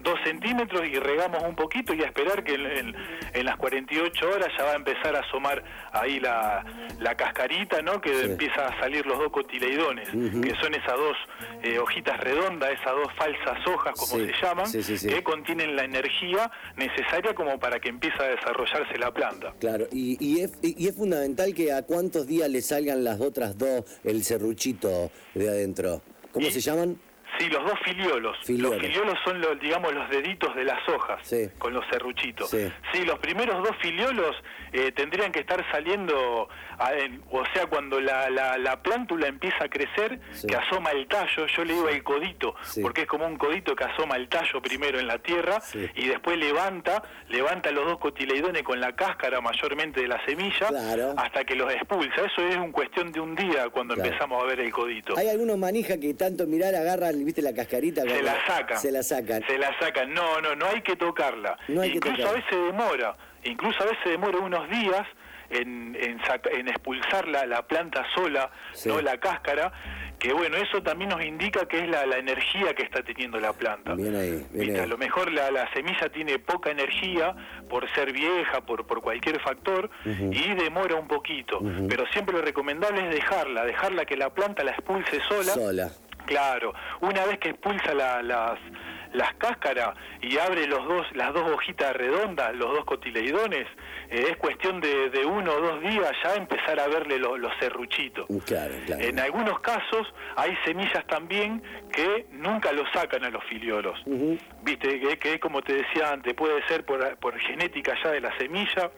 Dos 0.00 0.18
centímetros 0.22 0.86
y 0.86 0.98
regamos 0.98 1.42
un 1.42 1.56
poquito 1.56 1.92
y 1.92 2.02
a 2.02 2.06
esperar 2.06 2.44
que 2.44 2.54
en, 2.54 3.44
las 3.44 3.56
48 3.56 4.30
horas 4.30 4.48
ya 4.56 4.64
va 4.64 4.72
a 4.72 4.76
empezar 4.76 5.16
a 5.16 5.20
asomar 5.20 5.64
ahí 5.92 6.20
la, 6.20 6.64
la 7.00 7.16
cascarita, 7.16 7.82
¿no? 7.82 8.00
Que 8.00 8.22
empieza 8.22 8.68
a 8.68 8.78
salir 8.78 9.04
los 9.06 9.18
dos 9.18 9.32
cotileidones, 9.32 10.08
que 10.08 10.54
son 10.60 10.74
esas 10.74 10.96
dos 10.96 11.16
eh, 11.62 11.78
hojitas 11.78 12.20
redondas, 12.20 12.70
esas 12.70 12.92
dos 12.92 13.12
falsas 13.16 13.66
hojas, 13.66 13.94
como 13.98 14.24
se 14.24 14.32
llaman, 14.40 14.66
que 14.70 15.22
contienen 15.22 15.74
la 15.74 15.84
energía 15.84 16.50
necesaria 16.76 17.34
como 17.34 17.58
para 17.58 17.80
que 17.80 17.93
empiece 17.94 18.22
a 18.22 18.28
desarrollarse 18.28 18.98
la 18.98 19.12
planta. 19.12 19.54
Claro, 19.58 19.86
y, 19.90 20.16
y, 20.24 20.40
es, 20.40 20.52
y 20.62 20.86
es 20.86 20.94
fundamental 20.94 21.54
que 21.54 21.72
a 21.72 21.82
cuántos 21.82 22.26
días 22.26 22.48
le 22.48 22.60
salgan 22.60 23.04
las 23.04 23.20
otras 23.20 23.56
dos 23.56 23.84
el 24.04 24.22
serruchito 24.24 25.10
de 25.34 25.48
adentro. 25.48 26.02
¿Cómo 26.32 26.50
se 26.50 26.60
llaman? 26.60 26.98
Sí, 27.38 27.48
los 27.48 27.64
dos 27.64 27.78
filiolos. 27.84 28.36
Los 28.48 28.76
filiolos 28.78 29.18
son, 29.24 29.40
los, 29.40 29.58
digamos, 29.58 29.92
los 29.92 30.08
deditos 30.10 30.54
de 30.54 30.64
las 30.64 30.88
hojas, 30.88 31.20
con 31.58 31.72
los 31.72 31.84
serruchitos. 31.90 32.50
Sí. 32.50 33.04
los 33.04 33.18
primeros 33.18 33.62
dos 33.62 33.76
filiolos 33.80 34.36
eh, 34.72 34.92
tendrían 34.92 35.32
que 35.32 35.40
estar 35.40 35.64
saliendo, 35.70 36.48
o 37.30 37.44
sea, 37.52 37.66
cuando 37.66 38.00
la, 38.00 38.30
la, 38.30 38.82
plántula 38.82 39.28
empieza 39.28 39.64
a 39.64 39.68
crecer, 39.68 40.20
que 40.46 40.56
asoma 40.56 40.90
el 40.90 41.06
tallo, 41.06 41.46
yo 41.46 41.64
le 41.64 41.74
digo 41.74 41.88
el 41.88 42.02
codito, 42.02 42.54
porque 42.82 43.02
es 43.02 43.06
como 43.06 43.26
un 43.26 43.36
codito 43.36 43.74
que 43.74 43.84
asoma 43.84 44.16
el 44.16 44.28
tallo 44.28 44.60
primero 44.60 44.98
en 44.98 45.06
la 45.06 45.18
tierra 45.18 45.60
y 45.94 46.06
después 46.06 46.38
levanta, 46.38 47.02
levanta 47.28 47.70
los 47.70 47.84
dos 47.86 47.98
cotileidones 47.98 48.62
con 48.62 48.80
la 48.80 48.94
cáscara 48.94 49.40
mayormente 49.40 50.00
de 50.02 50.08
la 50.08 50.24
semilla 50.24 50.68
hasta 51.16 51.44
que 51.44 51.54
los 51.54 51.72
expulsa. 51.72 52.26
Eso 52.26 52.46
es 52.46 52.56
un 52.56 52.72
cuestión 52.72 53.12
de 53.12 53.20
un 53.20 53.34
día 53.34 53.68
cuando 53.70 53.94
empezamos 53.94 54.42
a 54.42 54.46
ver 54.46 54.60
el 54.60 54.72
codito. 54.72 55.16
Hay 55.16 55.28
algunos 55.28 55.58
manijas 55.58 55.98
que 55.98 56.14
tanto 56.14 56.46
mirar 56.46 56.74
agarran 56.74 57.23
¿viste 57.24 57.42
la 57.42 57.52
cascarita? 57.52 58.02
Se 58.02 58.22
la 58.22 58.46
sacan. 58.46 58.78
Se 58.78 58.92
la 58.92 59.02
sacan. 59.02 59.42
Se 59.46 59.58
la 59.58 59.78
sacan. 59.78 60.12
No, 60.12 60.40
no, 60.40 60.54
no 60.54 60.66
hay 60.66 60.82
que 60.82 60.96
tocarla. 60.96 61.56
Incluso 61.68 62.28
a 62.28 62.32
veces 62.32 62.50
demora. 62.50 63.16
Incluso 63.44 63.82
a 63.82 63.86
veces 63.86 64.04
demora 64.04 64.38
unos 64.38 64.68
días 64.70 65.06
en, 65.50 65.96
en, 65.96 66.68
expulsar 66.68 67.28
la, 67.28 67.46
la 67.46 67.66
planta 67.66 68.04
sola, 68.14 68.50
no 68.86 69.00
la 69.00 69.18
cáscara, 69.18 69.72
que 70.18 70.32
bueno, 70.32 70.56
eso 70.56 70.82
también 70.82 71.10
nos 71.10 71.22
indica 71.22 71.66
que 71.66 71.80
es 71.80 71.88
la, 71.88 72.06
la 72.06 72.16
energía 72.16 72.72
que 72.74 72.82
está 72.82 73.02
teniendo 73.02 73.38
la 73.38 73.52
planta. 73.52 73.94
Bien 73.94 74.16
ahí, 74.16 74.76
A 74.76 74.86
lo 74.86 74.96
mejor 74.96 75.30
la, 75.30 75.50
la, 75.50 75.70
semilla 75.74 76.08
tiene 76.08 76.38
poca 76.38 76.70
energía 76.70 77.34
por 77.68 77.86
ser 77.94 78.12
vieja, 78.12 78.62
por, 78.62 78.86
por 78.86 79.02
cualquier 79.02 79.40
factor, 79.40 79.90
y 80.04 80.54
demora 80.54 80.94
un 80.94 81.08
poquito. 81.08 81.60
Pero 81.88 82.06
siempre 82.12 82.34
lo 82.34 82.42
recomendable 82.42 83.06
es 83.06 83.14
dejarla, 83.14 83.64
dejarla 83.64 84.06
que 84.06 84.16
la 84.16 84.30
planta 84.30 84.64
la 84.64 84.70
expulse 84.70 85.20
sola. 85.28 85.52
Sola. 85.52 85.90
Claro, 86.26 86.74
una 87.00 87.24
vez 87.26 87.38
que 87.38 87.50
expulsa 87.50 87.94
la, 87.94 88.22
las 88.22 88.58
las 89.14 89.32
cáscaras 89.36 89.96
y 90.20 90.36
abre 90.38 90.66
los 90.66 90.86
dos, 90.86 91.06
las 91.14 91.32
dos 91.32 91.48
hojitas 91.50 91.94
redondas, 91.94 92.54
los 92.54 92.72
dos 92.72 92.84
cotileidones, 92.84 93.66
eh, 94.10 94.26
es 94.30 94.36
cuestión 94.36 94.80
de, 94.80 95.08
de, 95.10 95.24
uno 95.24 95.52
o 95.52 95.60
dos 95.60 95.80
días 95.80 96.10
ya 96.22 96.34
empezar 96.34 96.78
a 96.80 96.88
verle 96.88 97.18
los 97.18 97.52
serruchitos. 97.60 98.26
En 99.00 99.18
algunos 99.20 99.60
casos 99.60 100.12
hay 100.36 100.56
semillas 100.64 101.06
también 101.06 101.62
que 101.92 102.26
nunca 102.32 102.72
lo 102.72 102.84
sacan 102.92 103.24
a 103.24 103.30
los 103.30 103.42
filiolos. 103.44 103.98
Viste, 104.64 104.98
que, 104.98 105.18
que, 105.18 105.38
como 105.38 105.60
te 105.60 105.74
decía 105.74 106.10
antes, 106.12 106.32
puede 106.34 106.66
ser 106.66 106.84
por, 106.84 107.16
por 107.18 107.38
genética 107.38 107.94
ya 108.02 108.10
de 108.10 108.20
la 108.20 108.36
semilla, 108.38 108.90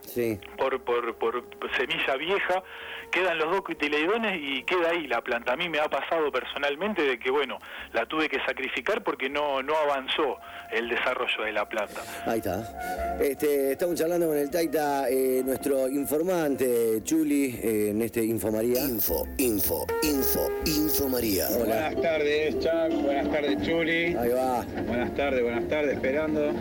por, 0.57 0.81
por, 0.83 1.17
por 1.17 1.77
semilla 1.77 2.17
vieja, 2.17 2.63
quedan 3.11 3.39
los 3.39 3.51
dos 3.51 3.63
cotileidones 3.63 4.39
y 4.41 4.63
queda 4.63 4.91
ahí 4.91 5.07
la 5.07 5.21
planta. 5.23 5.53
A 5.53 5.57
mí 5.57 5.69
me 5.69 5.79
ha 5.79 5.89
pasado 5.89 6.31
personalmente 6.31 7.03
de 7.03 7.19
que, 7.19 7.31
bueno, 7.31 7.59
la 7.93 8.07
tuve 8.07 8.29
que 8.29 8.39
sacrificar 8.47 9.03
porque 9.03 9.29
no, 9.29 9.63
no 9.63 9.77
avanzó 9.77 10.39
el 10.71 10.89
desarrollo 10.89 11.45
de 11.45 11.53
la 11.53 11.69
planta. 11.69 12.01
Ahí 12.27 12.39
está. 12.39 13.19
Este, 13.21 13.73
estamos 13.73 13.97
charlando 13.97 14.29
con 14.29 14.37
el 14.37 14.51
Taita, 14.51 15.09
eh, 15.09 15.43
nuestro 15.45 15.89
informante, 15.89 17.03
Chuli, 17.03 17.59
eh, 17.63 17.91
en 17.91 18.03
este 18.03 18.25
Info 18.25 18.51
María. 18.53 18.81
Info, 18.83 19.27
info, 19.39 19.87
info, 20.03 20.49
Info 20.67 21.09
María. 21.09 21.47
Buenas 21.57 22.01
tardes, 22.01 22.59
Chuck. 22.61 23.03
Buenas 23.03 23.31
tardes, 23.31 23.63
Chuli. 23.63 24.17
Ahí 24.17 24.31
va. 24.31 24.63
Buenas 24.87 25.15
tardes, 25.15 25.43
buenas 25.43 25.56
tardes, 25.65 25.95
esperando 25.95 26.53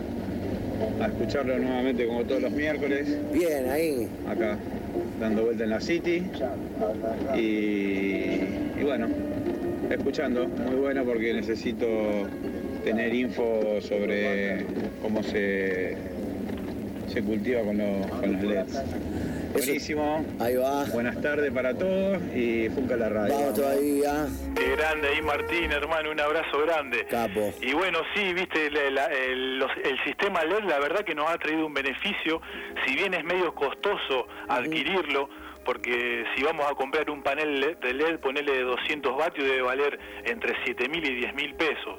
a 1.00 1.06
escucharlo 1.06 1.58
nuevamente 1.58 2.06
como 2.06 2.24
todos 2.24 2.42
los 2.42 2.52
miércoles. 2.52 3.06
Bien, 3.32 3.68
ahí. 3.70 4.08
Acá, 4.28 4.56
dando 5.20 5.44
vuelta 5.44 5.64
en 5.64 5.70
la 5.70 5.80
City. 5.80 6.22
Y, 7.36 7.40
y 7.40 8.82
bueno, 8.82 9.08
escuchando, 9.90 10.48
muy 10.48 10.76
bueno 10.76 11.04
porque 11.04 11.32
necesito 11.32 11.86
tener 12.84 13.14
info 13.14 13.80
sobre 13.80 14.64
cómo 15.02 15.22
se, 15.22 15.96
se 17.12 17.22
cultiva 17.22 17.62
con 17.62 17.78
los, 17.78 18.06
con 18.06 18.32
los 18.32 18.42
LEDs. 18.42 18.82
Buenísimo. 19.56 20.24
Ahí 20.38 20.56
va. 20.56 20.84
Buenas 20.86 21.20
tardes 21.20 21.50
para 21.52 21.74
todos 21.74 22.18
y 22.34 22.68
Funca 22.70 22.96
la 22.96 23.08
radio. 23.08 23.34
Vamos 23.34 23.54
todavía. 23.54 24.26
Qué 24.54 24.76
grande 24.76 25.08
ahí 25.08 25.22
Martín, 25.22 25.72
hermano, 25.72 26.10
un 26.10 26.20
abrazo 26.20 26.60
grande. 26.62 27.06
Capo. 27.06 27.52
Y 27.60 27.72
bueno, 27.72 28.00
sí, 28.14 28.32
viste, 28.34 28.66
el, 28.66 28.98
el, 28.98 29.64
sistema 30.04 30.44
LED 30.44 30.64
la 30.64 30.78
verdad 30.78 31.04
que 31.04 31.14
nos 31.14 31.28
ha 31.28 31.38
traído 31.38 31.66
un 31.66 31.74
beneficio, 31.74 32.40
si 32.86 32.94
bien 32.94 33.14
es 33.14 33.24
medio 33.24 33.54
costoso 33.54 34.26
adquirirlo, 34.48 35.28
porque 35.64 36.24
si 36.34 36.42
vamos 36.42 36.70
a 36.70 36.74
comprar 36.74 37.10
un 37.10 37.22
panel 37.22 37.76
de 37.80 37.94
LED, 37.94 38.20
ponerle 38.20 38.52
de 38.52 38.62
200 38.62 39.16
vatios 39.16 39.48
debe 39.48 39.62
valer 39.62 39.98
entre 40.24 40.54
7 40.64 40.88
mil 40.88 41.04
y 41.04 41.14
10 41.16 41.34
mil 41.34 41.54
pesos 41.54 41.98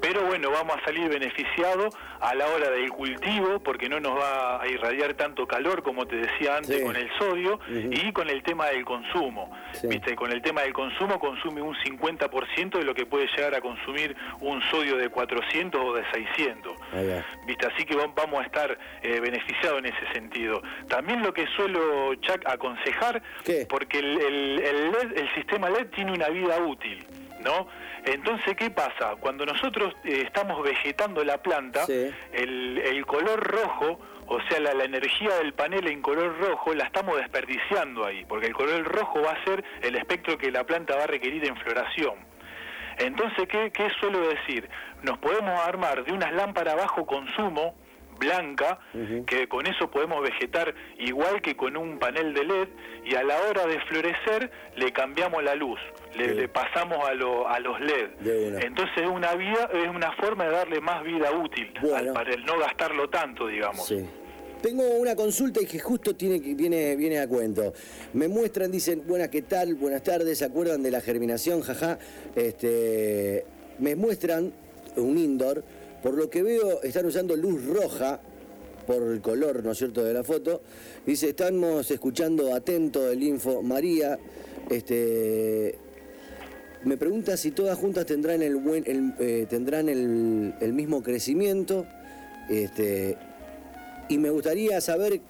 pero 0.00 0.24
bueno, 0.26 0.50
vamos 0.50 0.76
a 0.76 0.84
salir 0.84 1.08
beneficiados 1.08 1.94
a 2.20 2.34
la 2.34 2.46
hora 2.46 2.70
del 2.70 2.90
cultivo 2.90 3.60
porque 3.60 3.88
no 3.88 4.00
nos 4.00 4.18
va 4.18 4.60
a 4.60 4.66
irradiar 4.68 5.14
tanto 5.14 5.46
calor 5.46 5.82
como 5.82 6.06
te 6.06 6.16
decía 6.16 6.56
antes 6.56 6.82
con 6.82 6.96
el 6.96 7.10
sodio 7.18 7.60
y 7.68 8.12
con 8.12 8.28
el 8.28 8.42
tema 8.42 8.66
del 8.66 8.84
consumo. 8.84 9.50
¿Viste? 9.82 10.16
Con 10.16 10.32
el 10.32 10.42
tema 10.42 10.62
del 10.62 10.72
consumo 10.72 11.18
consume 11.18 11.62
un 11.62 11.74
50% 11.74 12.78
de 12.78 12.84
lo 12.84 12.94
que 12.94 13.06
puede 13.06 13.26
llegar 13.36 13.54
a 13.54 13.60
consumir 13.60 14.16
un 14.40 14.62
sodio 14.70 14.96
de 14.96 15.08
400 15.08 15.80
o 15.80 15.94
de 15.94 16.04
600. 16.12 16.72
¿Viste? 17.46 17.66
Así 17.66 17.84
que 17.84 17.96
vamos 17.96 18.40
a 18.40 18.44
estar 18.44 18.78
eh, 19.02 19.20
beneficiados 19.20 19.78
en 19.78 19.86
ese 19.86 20.12
sentido. 20.12 20.62
También 20.88 21.22
lo 21.22 21.32
que 21.32 21.46
suelo 21.56 22.14
Chuck, 22.16 22.46
aconsejar, 22.46 23.22
porque 23.68 23.98
el, 23.98 24.20
el, 24.20 24.60
el, 24.60 25.12
el 25.16 25.34
sistema 25.34 25.70
LED 25.70 25.88
tiene 25.88 26.12
una 26.12 26.28
vida 26.28 26.58
útil. 26.58 27.06
¿No? 27.48 27.66
Entonces, 28.04 28.54
¿qué 28.56 28.70
pasa? 28.70 29.16
Cuando 29.20 29.46
nosotros 29.46 29.94
eh, 30.04 30.22
estamos 30.26 30.62
vegetando 30.62 31.24
la 31.24 31.38
planta, 31.38 31.86
el, 32.32 33.04
color 33.06 33.40
rojo, 33.40 33.98
o 34.26 34.38
sea, 34.48 34.60
la, 34.60 34.84
energía 34.84 35.34
del 35.36 35.54
panel 35.54 35.86
en 35.88 36.02
color 36.02 36.38
rojo, 36.38 36.74
la 36.74 36.84
estamos 36.84 37.16
desperdiciando 37.16 38.04
ahí, 38.04 38.24
porque 38.26 38.46
el 38.46 38.54
color 38.54 38.84
rojo 38.84 39.22
va 39.22 39.32
a 39.32 39.44
ser 39.44 39.64
el 39.80 39.96
espectro 39.96 40.36
que 40.36 40.50
la 40.50 40.64
planta 40.64 40.96
va 40.96 41.04
a 41.04 41.06
requerir 41.06 41.44
en 41.46 41.56
floración. 41.56 42.16
Entonces, 42.98 43.48
¿qué, 43.48 43.70
qué 43.72 43.88
suelo 43.98 44.28
decir? 44.28 44.68
Nos 45.02 45.18
podemos 45.18 45.58
armar 45.60 46.04
de 46.04 46.12
unas 46.12 46.32
lámparas 46.32 46.76
bajo 46.76 47.06
consumo, 47.06 47.76
blanca, 48.18 48.78
que 49.26 49.48
con 49.48 49.66
eso 49.66 49.90
podemos 49.90 50.22
vegetar 50.22 50.74
igual 50.98 51.40
que 51.40 51.56
con 51.56 51.76
un 51.76 51.98
panel 51.98 52.34
de 52.34 52.44
LED 52.44 52.68
y 53.04 53.14
a 53.14 53.22
la 53.22 53.36
hora 53.42 53.66
de 53.66 53.80
florecer 53.82 54.50
le 54.76 54.92
cambiamos 54.92 55.42
la 55.42 55.54
luz, 55.54 55.78
le, 56.16 56.48
pasamos 56.48 56.98
a, 56.98 57.10
a 57.54 57.60
los 57.60 57.80
LED. 57.80 58.60
Entonces 58.62 58.96
es 58.96 59.08
una 59.08 59.34
vida, 59.34 59.70
es 59.72 59.88
una 59.88 60.12
forma 60.12 60.44
de 60.44 60.50
darle 60.50 60.80
más 60.80 61.02
vida 61.04 61.30
útil 61.32 61.72
para 62.14 62.32
el 62.32 62.44
no 62.44 62.58
gastarlo 62.58 63.08
tanto, 63.08 63.46
digamos. 63.46 63.92
Tengo 64.60 64.82
una 64.96 65.14
consulta 65.14 65.62
y 65.62 65.66
que 65.66 65.78
justo 65.78 66.16
tiene, 66.16 66.40
viene, 66.40 66.96
viene 66.96 67.20
a 67.20 67.28
cuento. 67.28 67.72
Me 68.12 68.26
muestran, 68.26 68.72
dicen, 68.72 69.04
buenas, 69.06 69.28
¿qué 69.28 69.42
tal? 69.42 69.76
Buenas 69.76 70.02
tardes, 70.02 70.38
¿se 70.38 70.44
acuerdan 70.44 70.82
de 70.82 70.90
la 70.90 71.00
germinación? 71.00 71.60
Jaja. 71.62 71.96
Este, 72.34 73.44
me 73.78 73.94
muestran 73.94 74.52
un 74.96 75.16
indoor 75.16 75.62
por 76.02 76.14
lo 76.14 76.30
que 76.30 76.42
veo, 76.42 76.82
están 76.82 77.06
usando 77.06 77.36
luz 77.36 77.64
roja 77.64 78.20
por 78.86 79.02
el 79.02 79.20
color, 79.20 79.62
¿no 79.62 79.72
es 79.72 79.78
cierto?, 79.78 80.02
de 80.02 80.14
la 80.14 80.24
foto. 80.24 80.62
Dice, 81.04 81.30
estamos 81.30 81.90
escuchando 81.90 82.54
atento 82.54 83.10
el 83.10 83.22
info. 83.22 83.62
María, 83.62 84.18
este, 84.70 85.76
me 86.84 86.96
pregunta 86.96 87.36
si 87.36 87.50
todas 87.50 87.76
juntas 87.78 88.06
tendrán 88.06 88.42
el, 88.42 88.60
eh, 89.18 89.46
tendrán 89.48 89.88
el, 89.88 90.72
mismo 90.72 91.02
crecimiento. 91.02 91.86
Este, 92.48 93.16
y 94.08 94.16
me 94.16 94.30
gustaría 94.30 94.80
saber 94.80 95.20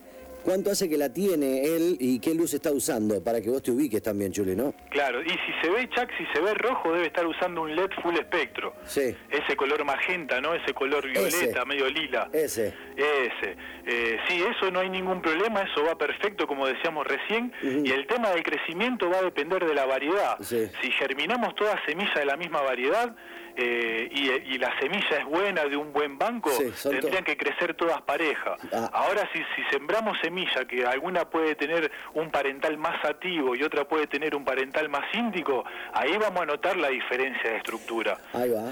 cuánto 0.44 0.70
hace 0.70 0.88
que 0.88 0.96
la 0.96 1.12
tiene 1.12 1.64
él 1.64 1.96
y 2.00 2.18
qué 2.20 2.34
luz 2.34 2.54
está 2.54 2.72
usando 2.72 3.22
para 3.22 3.40
que 3.40 3.50
vos 3.50 3.62
te 3.62 3.70
ubiques 3.70 4.02
también, 4.02 4.32
Chule, 4.32 4.54
¿no? 4.54 4.74
Claro, 4.90 5.22
y 5.22 5.30
si 5.30 5.52
se 5.62 5.70
ve, 5.70 5.88
Chuck, 5.90 6.08
si 6.16 6.26
se 6.32 6.40
ve 6.40 6.54
rojo, 6.54 6.92
debe 6.92 7.06
estar 7.06 7.26
usando 7.26 7.62
un 7.62 7.74
LED 7.74 7.90
full 8.02 8.14
espectro. 8.14 8.74
Sí. 8.84 9.14
Ese 9.30 9.56
color 9.56 9.84
magenta, 9.84 10.40
¿no? 10.40 10.54
Ese 10.54 10.72
color 10.74 11.06
violeta, 11.10 11.64
medio 11.64 11.88
lila. 11.88 12.28
Ese. 12.32 12.74
Ese. 12.96 13.56
Eh, 13.86 14.18
sí, 14.28 14.42
eso 14.42 14.70
no 14.70 14.80
hay 14.80 14.90
ningún 14.90 15.22
problema, 15.22 15.62
eso 15.62 15.84
va 15.84 15.96
perfecto, 15.96 16.46
como 16.46 16.66
decíamos 16.66 17.06
recién. 17.06 17.52
Y 17.62 17.90
el 17.90 18.06
tema 18.06 18.30
del 18.30 18.42
crecimiento 18.42 19.08
va 19.08 19.18
a 19.18 19.22
depender 19.22 19.64
de 19.64 19.74
la 19.74 19.86
variedad. 19.86 20.38
Si 20.40 20.90
germinamos 20.98 21.54
todas 21.54 21.76
semillas 21.86 22.14
de 22.14 22.24
la 22.24 22.36
misma 22.36 22.60
variedad, 22.62 23.14
eh, 23.60 24.08
y, 24.12 24.56
la 24.56 24.78
semilla 24.78 25.18
es 25.18 25.24
buena 25.24 25.64
de 25.64 25.76
un 25.76 25.92
buen 25.92 26.16
banco, 26.16 26.50
tendrían 26.82 27.24
que 27.24 27.36
crecer 27.36 27.74
todas 27.74 28.00
parejas. 28.02 28.60
Ah. 28.72 28.88
Ahora, 28.92 29.28
si, 29.32 29.38
si 29.56 29.68
sembramos 29.70 30.16
semilla, 30.22 30.64
que 30.64 30.86
alguna 30.86 31.28
puede 31.28 31.56
tener 31.56 31.90
un 32.14 32.30
parental 32.30 32.78
más 32.78 33.04
activo 33.04 33.56
y 33.56 33.64
otra 33.64 33.84
puede 33.84 34.06
tener 34.06 34.36
un 34.36 34.44
parental 34.44 34.88
más 34.88 35.12
índico, 35.12 35.64
ahí 35.92 36.16
vamos 36.18 36.42
a 36.42 36.46
notar 36.46 36.76
la 36.76 36.88
diferencia 36.88 37.50
de 37.50 37.56
estructura. 37.56 38.16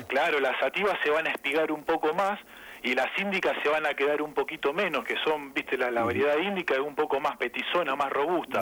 Claro, 0.06 0.38
las 0.38 0.56
sativas 0.60 0.96
se 1.02 1.10
van 1.10 1.26
a 1.26 1.30
espigar 1.30 1.72
un 1.72 1.82
poco 1.82 2.14
más, 2.14 2.38
y 2.86 2.94
las 2.94 3.08
índicas 3.18 3.54
se 3.64 3.68
van 3.68 3.84
a 3.84 3.94
quedar 3.94 4.22
un 4.22 4.32
poquito 4.32 4.72
menos, 4.72 5.04
que 5.04 5.16
son, 5.24 5.52
viste, 5.52 5.76
la, 5.76 5.90
variedad 6.04 6.38
índica 6.38 6.74
es 6.74 6.80
un 6.80 6.94
poco 6.94 7.18
más 7.18 7.36
petizona, 7.36 7.96
más 7.96 8.10
robusta. 8.10 8.60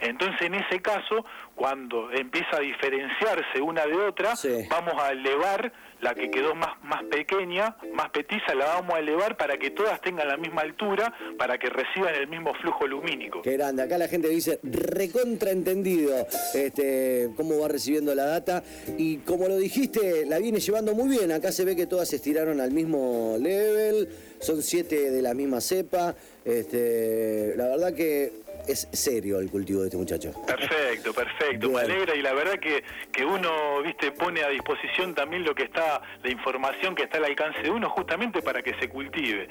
Entonces, 0.00 0.42
en 0.42 0.54
ese 0.54 0.82
caso, 0.82 1.24
cuando 1.54 2.12
empieza 2.12 2.58
a 2.58 2.60
diferenciarse 2.60 3.62
una 3.62 3.86
de 3.86 3.96
otra, 3.96 4.34
vamos 4.68 5.02
a 5.02 5.12
elevar 5.12 5.72
la 6.00 6.14
que 6.14 6.30
quedó 6.30 6.54
más, 6.54 6.82
más 6.82 7.02
pequeña, 7.04 7.76
más 7.94 8.10
petiza, 8.10 8.54
la 8.54 8.66
vamos 8.66 8.94
a 8.94 8.98
elevar 8.98 9.36
para 9.36 9.56
que 9.58 9.70
todas 9.70 10.00
tengan 10.00 10.28
la 10.28 10.36
misma 10.36 10.62
altura, 10.62 11.12
para 11.38 11.58
que 11.58 11.68
reciban 11.68 12.14
el 12.14 12.28
mismo 12.28 12.54
flujo 12.54 12.86
lumínico. 12.86 13.42
Qué 13.42 13.52
grande, 13.52 13.82
acá 13.82 13.98
la 13.98 14.08
gente 14.08 14.28
dice 14.28 14.60
recontraentendido 14.62 16.26
este, 16.54 17.30
cómo 17.36 17.58
va 17.58 17.68
recibiendo 17.68 18.14
la 18.14 18.26
data. 18.26 18.62
Y 18.98 19.18
como 19.18 19.48
lo 19.48 19.56
dijiste, 19.56 20.26
la 20.26 20.38
viene 20.38 20.60
llevando 20.60 20.94
muy 20.94 21.08
bien, 21.08 21.32
acá 21.32 21.52
se 21.52 21.64
ve 21.64 21.76
que 21.76 21.86
todas 21.86 22.08
se 22.08 22.16
estiraron 22.16 22.60
al 22.60 22.70
mismo 22.70 23.36
level, 23.40 24.08
son 24.40 24.62
siete 24.62 25.10
de 25.10 25.22
la 25.22 25.34
misma 25.34 25.60
cepa, 25.60 26.14
este, 26.44 27.54
la 27.56 27.68
verdad 27.68 27.94
que 27.94 28.43
es 28.66 28.88
serio 28.92 29.38
el 29.38 29.50
cultivo 29.50 29.80
de 29.80 29.86
este 29.86 29.96
muchacho. 29.96 30.32
Perfecto, 30.46 31.12
perfecto. 31.12 31.70
Bueno. 31.70 31.88
Me 31.88 31.94
alegra 31.94 32.14
y 32.16 32.22
la 32.22 32.32
verdad 32.32 32.58
que, 32.58 32.82
que 33.12 33.24
uno, 33.24 33.82
viste, 33.82 34.12
pone 34.12 34.42
a 34.42 34.48
disposición 34.48 35.14
también 35.14 35.44
lo 35.44 35.54
que 35.54 35.64
está, 35.64 36.02
la 36.22 36.30
información 36.30 36.94
que 36.94 37.04
está 37.04 37.18
al 37.18 37.24
alcance 37.24 37.62
de 37.62 37.70
uno 37.70 37.90
justamente 37.90 38.42
para 38.42 38.62
que 38.62 38.74
se 38.80 38.88
cultive. 38.88 39.48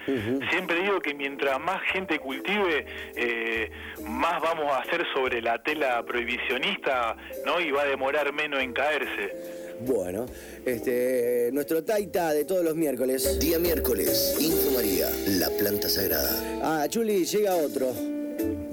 Siempre 0.50 0.82
digo 0.82 1.00
que 1.00 1.14
mientras 1.14 1.60
más 1.60 1.82
gente 1.92 2.20
cultive, 2.20 2.86
eh, 3.16 3.72
más 4.04 4.42
vamos 4.42 4.72
a 4.72 4.80
hacer 4.80 5.06
sobre 5.14 5.42
la 5.42 5.62
tela 5.62 6.04
prohibicionista, 6.04 7.16
¿no? 7.46 7.60
Y 7.60 7.72
va 7.72 7.84
a 7.84 7.86
demorar 7.86 8.34
menos 8.34 8.62
en 8.62 8.74
caerse. 8.74 9.64
Bueno, 9.82 10.26
este, 10.66 11.50
nuestro 11.52 11.84
taita 11.84 12.32
de 12.32 12.46
todos 12.46 12.64
los 12.64 12.76
miércoles. 12.76 13.40
Día 13.40 13.60
miércoles, 13.60 14.38
Info 14.40 14.72
María, 14.72 15.10
la 15.28 15.50
planta 15.50 15.90
sagrada. 15.90 16.60
Ah, 16.64 16.88
Chuli, 16.88 17.26
llega 17.26 17.56
otro. 17.56 17.94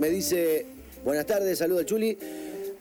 Me 0.00 0.08
dice, 0.08 0.64
buenas 1.04 1.26
tardes, 1.26 1.58
saludo 1.58 1.82
Chuli. 1.82 2.16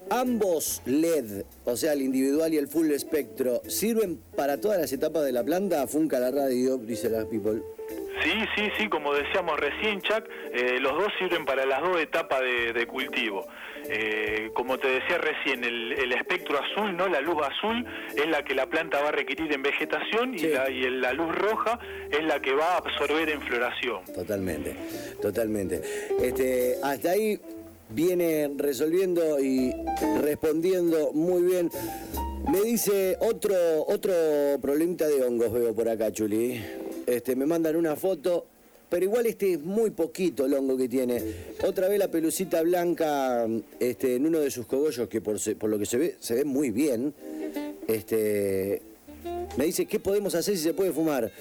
Ambos 0.10 0.82
LED, 0.86 1.44
o 1.66 1.76
sea, 1.76 1.92
el 1.92 2.02
individual 2.02 2.54
y 2.54 2.58
el 2.58 2.70
full 2.70 2.90
espectro, 2.92 3.62
¿sirven 3.68 4.22
para 4.38 4.62
todas 4.62 4.80
las 4.80 4.94
etapas 4.94 5.26
de 5.26 5.34
la 5.34 5.44
planta? 5.44 5.86
Funca 5.86 6.18
la 6.18 6.32
radio, 6.32 6.78
dice 6.78 7.10
la 7.10 7.26
people. 7.26 7.62
Sí, 8.24 8.32
sí, 8.56 8.70
sí, 8.78 8.88
como 8.88 9.14
decíamos 9.14 9.60
recién, 9.60 10.00
Chuck, 10.00 10.30
eh, 10.54 10.80
los 10.80 10.94
dos 10.94 11.12
sirven 11.20 11.44
para 11.44 11.66
las 11.66 11.82
dos 11.82 12.00
etapas 12.00 12.40
de 12.40 12.88
cultivo. 12.88 13.46
Eh, 13.92 14.52
como 14.54 14.78
te 14.78 14.88
decía 14.88 15.18
recién, 15.18 15.64
el, 15.64 15.94
el 15.94 16.12
espectro 16.14 16.60
azul, 16.60 16.96
no, 16.96 17.08
la 17.08 17.22
luz 17.22 17.38
azul 17.44 17.84
es 18.16 18.28
la 18.28 18.44
que 18.44 18.54
la 18.54 18.68
planta 18.68 19.02
va 19.02 19.10
a 19.10 19.12
requerir 19.12 19.52
en 19.52 19.64
vegetación 19.64 20.36
y, 20.36 20.40
la 20.90 21.14
luz 21.14 21.34
roja 21.36 21.80
es 22.12 22.24
la 22.24 22.40
que 22.40 22.54
va 22.54 22.74
a 22.74 22.78
absorber 22.78 23.30
en 23.30 23.42
floración. 23.42 24.04
Totalmente, 24.14 24.76
totalmente. 25.22 25.82
Este, 26.22 26.76
hasta 26.84 27.12
ahí 27.12 27.40
viene 27.90 28.52
resolviendo 28.58 29.40
y 29.40 29.74
respondiendo 30.22 31.12
muy 31.14 31.42
bien. 31.44 31.72
Me 32.52 32.62
dice 32.62 33.18
otro, 33.22 33.56
otro 33.88 34.14
problemita 34.62 35.08
de 35.08 35.24
hongos, 35.24 35.52
veo 35.52 35.74
por 35.74 35.90
acá, 35.90 36.12
Chuli. 36.12 36.62
Este, 37.08 37.36
me 37.36 37.46
mandan 37.46 37.76
una 37.76 37.96
foto, 37.96 38.49
pero 38.90 39.06
igual 39.06 39.26
este 39.28 39.54
es 39.54 39.60
muy 39.62 39.92
poquito 39.92 40.46
el 40.46 40.54
hongo 40.54 40.76
que 40.78 40.90
tiene. 40.90 41.22
Otra 41.64 41.88
vez 41.88 42.00
la 42.00 42.10
pelucita 42.10 42.62
blanca 42.64 43.46
este, 43.80 44.16
en 44.16 44.26
uno 44.26 44.40
de 44.40 44.50
sus 44.52 44.66
cogollos, 44.66 45.08
que 45.08 45.22
por, 45.22 45.40
se- 45.40 45.56
por 45.56 45.70
lo 45.70 45.78
que 45.78 45.86
se 45.86 45.98
ve, 45.98 46.16
se 46.20 46.36
ve 46.36 46.44
muy 46.46 46.72
bien. 46.72 47.14
Este, 47.88 48.82
me 49.58 49.66
dice, 49.66 49.86
¿qué 49.86 50.00
podemos 50.00 50.36
hacer 50.36 50.56
si 50.58 50.64
se 50.64 50.74
puede 50.74 50.92
fumar? 50.92 51.32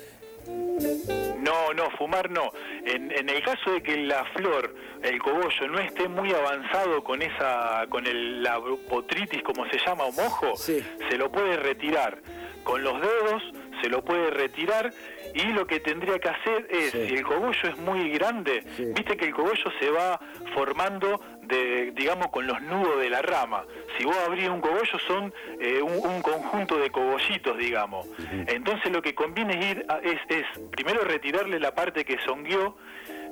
No, 1.40 1.72
no, 1.74 1.90
fumar 1.98 2.30
no. 2.30 2.50
En, 2.84 3.10
en 3.12 3.28
el 3.28 3.42
caso 3.42 3.72
de 3.72 3.82
que 3.82 3.96
la 3.96 4.24
flor, 4.36 4.74
el 5.02 5.18
cogollo, 5.20 5.68
no 5.70 5.78
esté 5.78 6.08
muy 6.08 6.30
avanzado 6.32 7.02
con 7.04 7.22
esa, 7.22 7.86
con 7.88 8.06
el, 8.06 8.42
la 8.42 8.60
potritis, 8.88 9.42
como 9.42 9.64
se 9.70 9.78
llama, 9.86 10.04
o 10.04 10.12
mojo, 10.12 10.56
Sí. 10.56 10.82
se 11.08 11.16
lo 11.16 11.30
puede 11.30 11.56
retirar. 11.56 12.20
Con 12.64 12.82
los 12.82 13.00
dedos 13.00 13.42
se 13.82 13.88
lo 13.88 14.04
puede 14.04 14.30
retirar 14.30 14.92
y 15.34 15.42
lo 15.52 15.66
que 15.66 15.80
tendría 15.80 16.18
que 16.18 16.28
hacer 16.28 16.66
es, 16.70 16.90
Sí. 16.92 17.08
si 17.08 17.14
el 17.14 17.22
cogollo 17.24 17.68
es 17.68 17.76
muy 17.78 18.10
grande, 18.10 18.62
Sí. 18.76 18.84
viste 18.94 19.16
que 19.16 19.26
el 19.26 19.34
cogollo 19.34 19.70
se 19.78 19.90
va 19.90 20.18
formando 20.54 21.20
de, 21.42 21.92
digamos, 21.92 22.28
con 22.28 22.46
los 22.46 22.60
nudos 22.62 23.00
de 23.00 23.08
la 23.10 23.22
rama. 23.22 23.64
Si 23.96 24.04
vos 24.04 24.16
abrís 24.26 24.48
un 24.48 24.60
cogollo 24.60 24.98
son 25.06 25.32
eh, 25.60 25.80
un, 25.82 25.92
un 26.06 26.22
conjunto 26.22 26.78
de 26.78 26.90
cogollitos, 26.90 27.56
digamos. 27.56 28.06
Entonces 28.46 28.92
lo 28.92 29.00
que 29.02 29.14
conviene 29.14 29.58
es 29.58 29.66
ir 29.76 29.86
a- 29.88 29.98
es, 29.98 30.20
es 30.28 30.44
primero 30.72 31.02
retirarle 31.02 31.58
la 31.58 31.74
parte 31.74 32.04
que 32.04 32.18
songueó, 32.26 32.76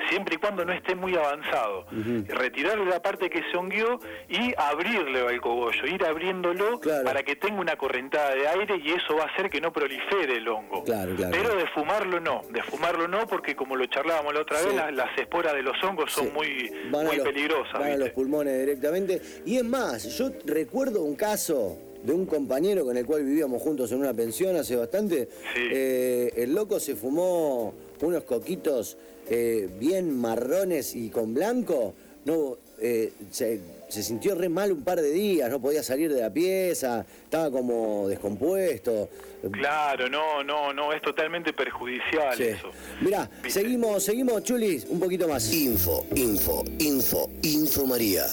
siempre 0.08 0.34
y 0.36 0.38
cuando 0.38 0.64
no 0.64 0.72
esté 0.72 0.94
muy 0.94 1.14
avanzado. 1.14 1.86
Retirarle 2.28 2.84
la 2.86 3.00
parte 3.02 3.28
que 3.30 3.42
songueó 3.52 3.98
y 4.28 4.52
abrirle 4.56 5.20
al 5.20 5.40
cogollo, 5.40 5.86
ir 5.86 6.04
abriéndolo 6.04 6.80
Claro. 6.80 7.04
para 7.04 7.22
que 7.22 7.36
tenga 7.36 7.60
una 7.60 7.76
correntada 7.76 8.34
de 8.34 8.46
aire 8.48 8.76
y 8.84 8.92
eso 8.92 9.16
va 9.16 9.24
a 9.24 9.26
hacer 9.26 9.50
que 9.50 9.60
no 9.60 9.72
prolifere 9.72 10.36
el 10.36 10.48
hongo. 10.48 10.84
Claro, 10.84 11.14
claro. 11.14 11.32
Pero 11.36 11.56
de 11.56 11.66
fumarlo 11.68 12.20
no, 12.20 12.42
de 12.50 12.62
fumarlo 12.62 13.08
no 13.08 13.26
porque 13.26 13.54
como 13.56 13.76
lo 13.76 13.86
charlábamos 13.86 14.34
la 14.34 14.40
otra 14.40 14.58
Sí. 14.58 14.66
vez, 14.66 14.76
las, 14.76 14.92
las 14.94 15.18
esporas 15.18 15.54
de 15.54 15.62
los 15.62 15.82
hongos 15.82 16.12
son 16.12 16.26
Sí. 16.26 16.30
muy, 16.34 16.70
muy 16.90 17.16
los- 17.16 17.26
peligrosas. 17.26 17.74
Van 17.78 17.92
a 17.92 17.96
los 17.96 18.10
pulmones 18.10 18.58
directamente. 18.58 19.20
Y 19.44 19.56
es 19.56 19.64
más, 19.64 20.16
yo 20.16 20.30
recuerdo 20.44 21.02
un 21.02 21.16
caso 21.16 21.78
de 22.02 22.12
un 22.12 22.26
compañero 22.26 22.84
con 22.84 22.96
el 22.96 23.04
cual 23.04 23.24
vivíamos 23.24 23.60
juntos 23.62 23.90
en 23.90 23.98
una 24.00 24.14
pensión 24.14 24.54
hace 24.56 24.76
bastante. 24.76 25.28
Sí. 25.54 25.68
Eh, 25.72 26.30
el 26.36 26.54
loco 26.54 26.78
se 26.78 26.94
fumó 26.94 27.74
unos 28.02 28.24
coquitos 28.24 28.96
eh, 29.28 29.68
bien 29.78 30.16
marrones 30.16 30.94
y 30.94 31.08
con 31.10 31.34
blanco. 31.34 31.94
No, 32.24 32.56
eh, 32.80 33.12
se, 33.30 33.60
se 33.88 34.02
sintió 34.02 34.34
re 34.34 34.48
mal 34.48 34.72
un 34.72 34.82
par 34.82 35.00
de 35.00 35.10
días, 35.10 35.48
no 35.48 35.60
podía 35.60 35.82
salir 35.82 36.12
de 36.12 36.20
la 36.20 36.30
pieza, 36.30 37.06
estaba 37.24 37.50
como 37.50 38.08
descompuesto. 38.08 39.08
Claro, 39.52 40.08
no, 40.08 40.42
no, 40.42 40.72
no, 40.72 40.92
es 40.92 41.00
totalmente 41.00 41.52
perjudicial 41.52 42.36
Sí. 42.36 42.44
eso. 42.44 42.70
Mirá, 43.00 43.30
¿Viste? 43.44 43.60
seguimos, 43.60 44.02
seguimos, 44.02 44.42
Chulis, 44.42 44.86
un 44.86 44.98
poquito 44.98 45.28
más. 45.28 45.52
Info, 45.52 46.04
info, 46.16 46.64
info, 46.80 47.30
Info 47.42 47.86
María. 47.86 48.26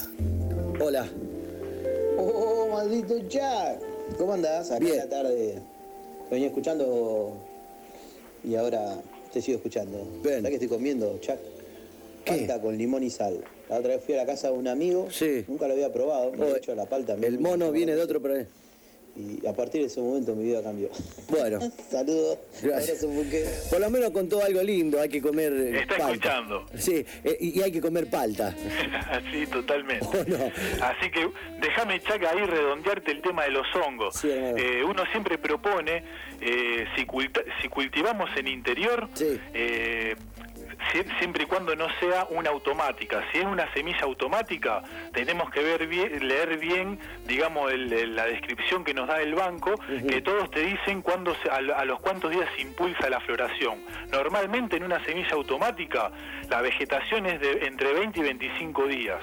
Hola. 0.79 1.07
Oh, 2.17 2.69
maldito 2.71 3.17
Jack. 3.29 3.79
¿Cómo 4.17 4.33
andás? 4.33 4.71
Acá 4.71 4.79
Bien. 4.79 4.93
en 4.93 4.99
la 4.99 5.09
tarde. 5.09 5.59
Venía 6.31 6.47
escuchando 6.47 7.37
y 8.43 8.55
ahora 8.55 8.95
te 9.33 9.41
sigo 9.41 9.57
escuchando. 9.57 10.07
¿Sabés 10.23 10.43
que 10.43 10.53
estoy 10.53 10.67
comiendo, 10.69 11.17
Chuck? 11.19 11.35
¿Qué? 12.23 12.31
Palta 12.31 12.61
con 12.61 12.77
limón 12.77 13.03
y 13.03 13.09
sal. 13.09 13.43
La 13.69 13.77
otra 13.79 13.95
vez 13.95 14.03
fui 14.05 14.13
a 14.13 14.17
la 14.17 14.25
casa 14.25 14.49
de 14.49 14.57
un 14.57 14.67
amigo. 14.67 15.07
Sí. 15.11 15.43
Nunca 15.47 15.67
lo 15.67 15.73
había 15.73 15.91
probado. 15.91 16.31
Oh, 16.39 16.45
De 16.45 16.57
hecho, 16.57 16.73
la 16.75 16.85
palta. 16.85 17.17
me- 17.17 17.27
El 17.27 17.39
mono 17.39 17.71
viene 17.71 17.95
de 17.95 18.01
otro 18.01 18.21
problema. 18.21 18.47
Y 19.15 19.45
a 19.45 19.53
partir 19.53 19.81
de 19.81 19.87
ese 19.87 20.01
momento 20.01 20.33
mi 20.35 20.43
vida 20.45 20.63
cambió. 20.63 20.89
Bueno. 21.29 21.59
Saludos. 21.91 22.39
Gracias. 22.63 23.03
Abrazo. 23.03 23.69
Por 23.69 23.79
lo 23.79 23.89
menos 23.91 24.09
contó 24.09 24.41
algo 24.43 24.61
lindo, 24.63 24.99
hay 24.99 25.07
que 25.09 25.21
comer 25.21 25.53
eh, 25.53 25.81
Está 25.81 25.97
palta. 25.97 26.11
escuchando. 26.13 26.65
Sí, 26.75 27.05
eh, 27.23 27.37
y 27.39 27.61
hay 27.61 27.71
que 27.71 27.79
comer 27.79 28.09
palta. 28.09 28.55
sí, 29.31 29.45
totalmente. 29.45 30.07
Así 30.81 31.11
que 31.11 31.29
déjame, 31.61 32.01
Chaca, 32.01 32.31
ahí 32.31 32.43
redondearte 32.43 33.11
el 33.11 33.21
tema 33.21 33.43
de 33.43 33.51
los 33.51 33.67
hongos. 33.75 34.15
Sí. 34.15 34.29
Eh, 34.31 34.81
uno 34.83 35.03
siempre 35.11 35.37
propone, 35.37 36.03
eh, 36.41 36.85
si, 36.95 37.05
culta- 37.05 37.43
si 37.61 37.69
cultivamos 37.69 38.29
en 38.35 38.47
interior, 38.47 39.07
Sí. 39.13 39.39
eh, 39.53 40.15
siempre 41.19 41.43
y 41.43 41.45
cuando 41.45 41.75
no 41.75 41.87
sea 41.99 42.25
una 42.29 42.49
automática. 42.49 43.23
Si 43.31 43.39
es 43.39 43.45
una 43.45 43.71
semilla 43.73 44.01
automática, 44.03 44.83
tenemos 45.13 45.49
que 45.51 45.61
ver 45.61 45.87
bien, 45.87 46.27
leer 46.27 46.57
bien, 46.57 46.99
digamos, 47.25 47.71
el- 47.71 47.91
el- 47.93 48.15
la 48.15 48.25
descripción 48.25 48.83
que 48.83 48.93
nos 48.93 49.07
da 49.07 49.21
el 49.21 49.35
banco, 49.35 49.73
que 50.07 50.21
todos 50.21 50.49
te 50.51 50.61
dicen 50.61 51.01
cuándo 51.01 51.35
se- 51.41 51.49
a, 51.49 51.55
a 51.79 51.85
los 51.85 51.99
cuántos 51.99 52.31
días 52.31 52.47
se 52.55 52.61
impulsa 52.61 53.09
la 53.09 53.19
floración. 53.21 53.79
Normalmente 54.11 54.77
en 54.77 54.83
una 54.83 55.03
semilla 55.05 55.31
automática 55.33 56.11
la 56.49 56.61
vegetación 56.61 57.25
es 57.25 57.39
de 57.39 57.65
entre 57.67 57.93
20 57.93 58.19
y 58.19 58.23
25 58.23 58.87
días. 58.87 59.19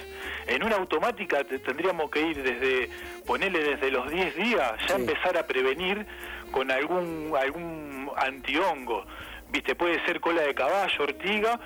En 0.46 0.62
una 0.64 0.76
automática 0.76 1.44
te- 1.44 1.58
tendríamos 1.58 2.10
que 2.10 2.20
ir 2.22 2.42
desde, 2.42 2.90
ponerle 3.26 3.62
desde 3.62 3.90
los 3.90 4.10
10 4.10 4.34
días, 4.36 4.72
ya 4.88 4.96
Sí. 4.96 5.00
empezar 5.02 5.36
a 5.36 5.46
prevenir 5.46 6.06
con 6.50 6.70
algún, 6.70 7.32
algún 7.40 8.10
antihongo. 8.16 9.06
Viste, 9.50 9.74
puede 9.74 10.04
ser 10.04 10.20
cola 10.20 10.42
de 10.42 10.54
caballo, 10.54 11.02
ortiga, 11.02 11.58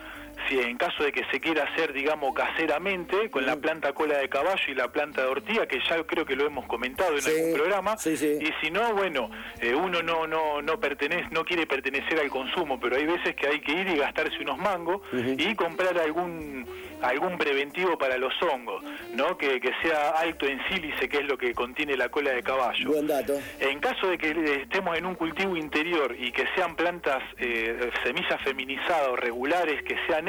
si 0.49 0.59
en 0.59 0.77
caso 0.77 1.03
de 1.05 1.13
que 1.13 1.23
se 1.31 1.41
quiera 1.41 1.65
hacer, 1.65 1.93
digamos, 1.93 2.35
caseramente, 2.35 3.31
con 3.31 3.47
la 3.47 3.57
planta 3.57 3.93
cola 3.93 4.19
de 4.19 4.29
caballo 4.29 4.63
y 4.69 4.75
la 4.75 4.89
planta 4.91 5.23
de 5.23 5.29
ortiga, 5.29 5.67
que 5.67 5.79
ya 5.89 6.03
creo 6.05 6.25
que 6.25 6.37
lo 6.37 6.47
hemos 6.47 6.67
comentado 6.67 7.15
en 7.15 7.23
Sí, 7.23 7.31
algún 7.31 7.55
programa. 7.55 7.97
sí, 7.97 8.17
sí. 8.17 8.39
Y 8.41 8.53
si 8.65 8.71
no, 8.71 8.95
bueno, 8.95 9.31
eh, 9.61 9.75
uno 9.75 10.03
no, 10.03 10.27
no, 10.27 10.63
no 10.63 10.81
pertenece, 10.81 11.29
no 11.31 11.45
quiere 11.45 11.67
pertenecer 11.67 12.19
al 12.21 12.29
consumo, 12.31 12.79
pero 12.81 12.97
hay 12.97 13.07
veces 13.07 13.35
que 13.37 13.47
hay 13.47 13.61
que 13.61 13.73
ir 13.73 13.89
y 13.89 13.97
gastarse 13.97 14.37
unos 14.41 14.59
mangos 14.59 15.01
y 15.13 15.55
comprar 15.55 15.99
algún 15.99 16.67
algún 17.03 17.37
preventivo 17.37 17.99
para 17.99 18.17
los 18.17 18.33
hongos, 18.43 18.83
¿no? 19.15 19.37
Que, 19.37 19.61
que 19.61 19.71
sea 19.83 20.11
alto 20.13 20.47
en 20.47 20.59
sílice, 20.71 21.07
que 21.07 21.19
es 21.19 21.25
lo 21.27 21.37
que 21.37 21.53
contiene 21.53 21.99
la 21.99 22.09
cola 22.09 22.31
de 22.31 22.43
caballo. 22.43 22.93
Buen 22.93 23.07
dato. 23.07 23.35
En 23.61 23.79
caso 23.79 24.07
de 24.09 24.17
que 24.17 24.31
estemos 24.63 24.97
en 24.97 25.05
un 25.05 25.15
cultivo 25.15 25.55
interior 25.55 26.17
y 26.19 26.33
que 26.33 26.47
sean 26.55 26.75
plantas, 26.77 27.23
eh, 27.37 27.91
semillas 28.03 28.41
feminizadas 28.43 29.19
regulares, 29.19 29.83
que 29.83 29.97
sean 30.07 30.29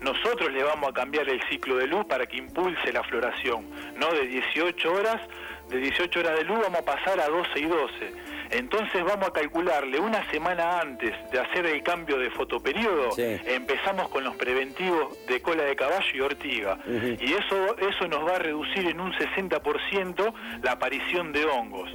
nosotros 0.00 0.50
le 0.52 0.62
vamos 0.62 0.90
a 0.90 0.92
cambiar 0.92 1.28
el 1.28 1.40
ciclo 1.48 1.76
de 1.76 1.86
luz 1.86 2.04
para 2.06 2.26
que 2.26 2.38
impulse 2.38 2.92
la 2.92 3.02
floración, 3.02 3.68
¿no? 3.96 4.10
De 4.12 4.26
18 4.26 4.92
horas, 4.92 5.20
de 5.68 5.78
18 5.78 6.20
horas 6.20 6.38
de 6.38 6.44
luz 6.44 6.58
vamos 6.60 6.80
a 6.80 6.84
pasar 6.84 7.20
a 7.20 7.28
12 7.28 7.60
y 7.60 7.64
12. 7.64 8.12
Entonces 8.50 9.04
vamos 9.04 9.28
a 9.28 9.32
calcularle 9.32 9.98
una 10.00 10.28
semana 10.30 10.80
antes 10.80 11.12
de 11.30 11.38
hacer 11.40 11.66
el 11.66 11.82
cambio 11.82 12.18
de 12.18 12.30
fotoperiodo, 12.30 13.12
Sí. 13.12 13.22
empezamos 13.46 14.08
con 14.08 14.24
los 14.24 14.36
preventivos 14.36 15.16
de 15.26 15.40
cola 15.42 15.64
de 15.64 15.76
caballo 15.76 16.06
y 16.14 16.20
ortiga. 16.20 16.78
Y 16.86 17.32
eso, 17.32 17.76
eso 17.78 18.08
nos 18.08 18.26
va 18.26 18.36
a 18.36 18.38
reducir 18.38 18.86
en 18.86 19.00
un 19.00 19.12
60% 19.12 20.32
la 20.62 20.72
aparición 20.72 21.32
de 21.32 21.44
hongos. 21.44 21.90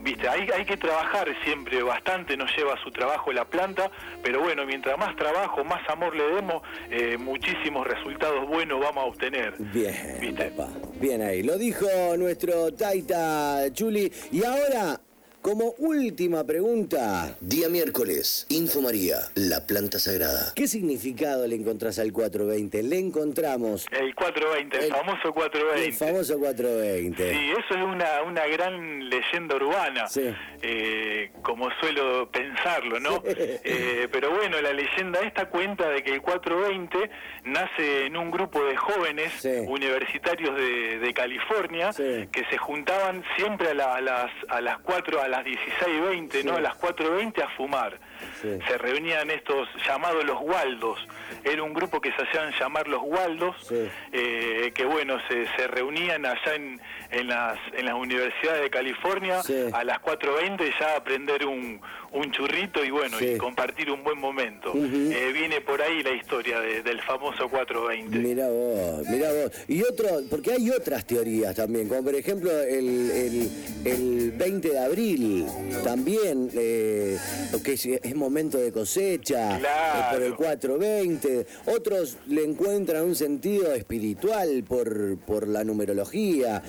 Viste, 0.00 0.28
hay, 0.28 0.48
hay 0.54 0.64
que 0.64 0.76
trabajar 0.76 1.28
siempre 1.44 1.82
bastante, 1.82 2.36
nos 2.36 2.54
lleva 2.56 2.76
su 2.82 2.90
trabajo 2.90 3.32
la 3.32 3.44
planta, 3.44 3.90
pero 4.22 4.40
bueno, 4.40 4.64
mientras 4.66 4.96
más 4.98 5.14
trabajo, 5.16 5.64
más 5.64 5.80
amor 5.88 6.14
le 6.14 6.24
demos, 6.34 6.62
eh, 6.90 7.16
muchísimos 7.18 7.86
resultados 7.86 8.46
buenos 8.46 8.80
vamos 8.80 9.04
a 9.04 9.06
obtener. 9.06 9.54
Bien, 9.58 10.18
¿Viste? 10.20 10.44
papá. 10.50 10.70
Bien 11.00 11.22
ahí. 11.22 11.42
Lo 11.42 11.56
dijo 11.58 11.86
nuestro 12.16 12.72
Taita 12.72 13.64
Chuli. 13.72 14.10
Y 14.32 14.44
ahora, 14.44 15.00
como 15.42 15.74
última 15.78 16.44
pregunta, 16.44 17.36
Día 17.40 17.68
miércoles, 17.68 18.46
Info 18.50 18.82
María, 18.82 19.16
la 19.34 19.66
planta 19.66 19.98
sagrada. 19.98 20.52
¿qué 20.54 20.66
significado 20.68 21.46
le 21.46 21.54
encontrás 21.56 21.98
al 21.98 22.12
420? 22.12 22.82
Le 22.82 22.98
encontramos 22.98 23.86
El 23.90 24.14
420, 24.14 24.76
el, 24.76 24.84
El- 24.84 24.90
famoso 24.90 25.32
420. 25.32 25.84
el 25.86 25.94
famoso 25.94 26.38
420. 26.38 27.32
Sí, 27.32 27.50
eso 27.52 27.74
es 27.78 27.84
una, 27.84 28.22
una 28.26 28.46
gran 28.46 29.08
leyenda 29.08 29.56
urbana, 29.56 30.08
Sí. 30.08 30.24
eh, 30.62 31.30
como 31.42 31.68
suelo 31.80 32.30
pensarlo, 32.30 33.00
¿no? 33.00 33.22
Eh, 33.70 34.08
pero 34.10 34.30
bueno, 34.34 34.60
la 34.60 34.72
leyenda 34.72 35.20
esta 35.20 35.48
cuenta 35.48 35.88
de 35.88 36.02
que 36.02 36.12
el 36.12 36.20
420 36.22 37.10
nace 37.44 38.06
en 38.06 38.16
un 38.16 38.30
grupo 38.30 38.64
de 38.64 38.76
jóvenes 38.76 39.32
Sí. 39.40 39.48
universitarios 39.66 40.54
de, 40.56 40.98
de 40.98 41.14
California 41.14 41.92
Sí. 41.92 42.28
que 42.32 42.44
se 42.50 42.58
juntaban 42.58 43.22
siempre 43.36 43.70
a, 43.70 43.74
la- 43.74 43.94
a 43.94 44.00
las 44.00 44.30
a 44.48 44.60
las 44.60 44.78
4, 44.80 45.20
a 45.22 45.27
las 45.28 45.44
16.20, 45.44 46.44
¿no? 46.44 46.56
A 46.56 46.60
las 46.60 46.78
4.20 46.80 47.42
a 47.42 47.48
fumar. 47.56 47.98
Sí. 48.42 48.58
Se 48.68 48.78
reunían 48.78 49.30
estos 49.30 49.68
llamados 49.86 50.24
los 50.24 50.40
Waldos. 50.40 50.98
Era 51.44 51.62
un 51.62 51.72
grupo 51.74 52.00
que 52.00 52.10
se 52.12 52.22
hacían 52.22 52.52
llamar 52.58 52.88
los 52.88 53.02
Waldos, 53.04 53.56
Sí. 53.68 53.88
eh, 54.12 54.72
que 54.74 54.84
bueno, 54.84 55.18
se, 55.28 55.46
se 55.56 55.66
reunían 55.66 56.24
allá 56.26 56.54
en, 56.54 56.80
en, 57.10 57.26
las, 57.28 57.58
en 57.76 57.86
las 57.86 57.94
universidades 57.94 58.62
de 58.62 58.70
California 58.70 59.42
Sí. 59.42 59.54
a 59.72 59.84
las 59.84 59.98
4.20 60.00 60.72
ya 60.78 60.96
a 60.96 61.04
prender 61.04 61.46
un, 61.46 61.80
un 62.12 62.30
churrito 62.32 62.84
y 62.84 62.90
bueno, 62.90 63.16
y 63.20 63.36
compartir 63.36 63.90
un 63.90 64.02
buen 64.02 64.18
momento. 64.18 64.72
Eh, 64.74 65.30
viene 65.32 65.60
por 65.60 65.80
ahí 65.82 66.02
la 66.02 66.12
historia 66.12 66.60
de- 66.60 66.82
del 66.82 67.00
famoso 67.02 67.48
420. 67.48 68.18
Mirá 68.18 68.48
vos, 68.48 69.06
mirá 69.08 69.28
vos. 69.32 69.52
Y 69.68 69.82
otro, 69.82 70.08
porque 70.30 70.52
hay 70.52 70.70
otras 70.70 71.04
teorías 71.06 71.54
también, 71.56 71.88
como 71.88 72.02
por 72.04 72.14
ejemplo 72.14 72.50
el, 72.50 73.10
el, 73.10 73.50
el 73.84 74.32
20 74.32 74.68
de 74.70 74.78
abril, 74.78 75.46
también, 75.84 76.50
eh, 76.54 77.16
que 77.64 77.76
es, 78.08 78.14
momento 78.16 78.58
de 78.58 78.72
cosecha, 78.72 79.58
Claro. 79.58 80.12
por 80.16 80.22
el 80.22 80.34
420. 80.34 81.46
Otros 81.66 82.18
le 82.26 82.44
encuentran 82.44 83.04
un 83.04 83.14
sentido 83.14 83.72
espiritual 83.72 84.64
por, 84.66 85.18
por 85.18 85.46
la 85.48 85.64
numerología. 85.64 86.62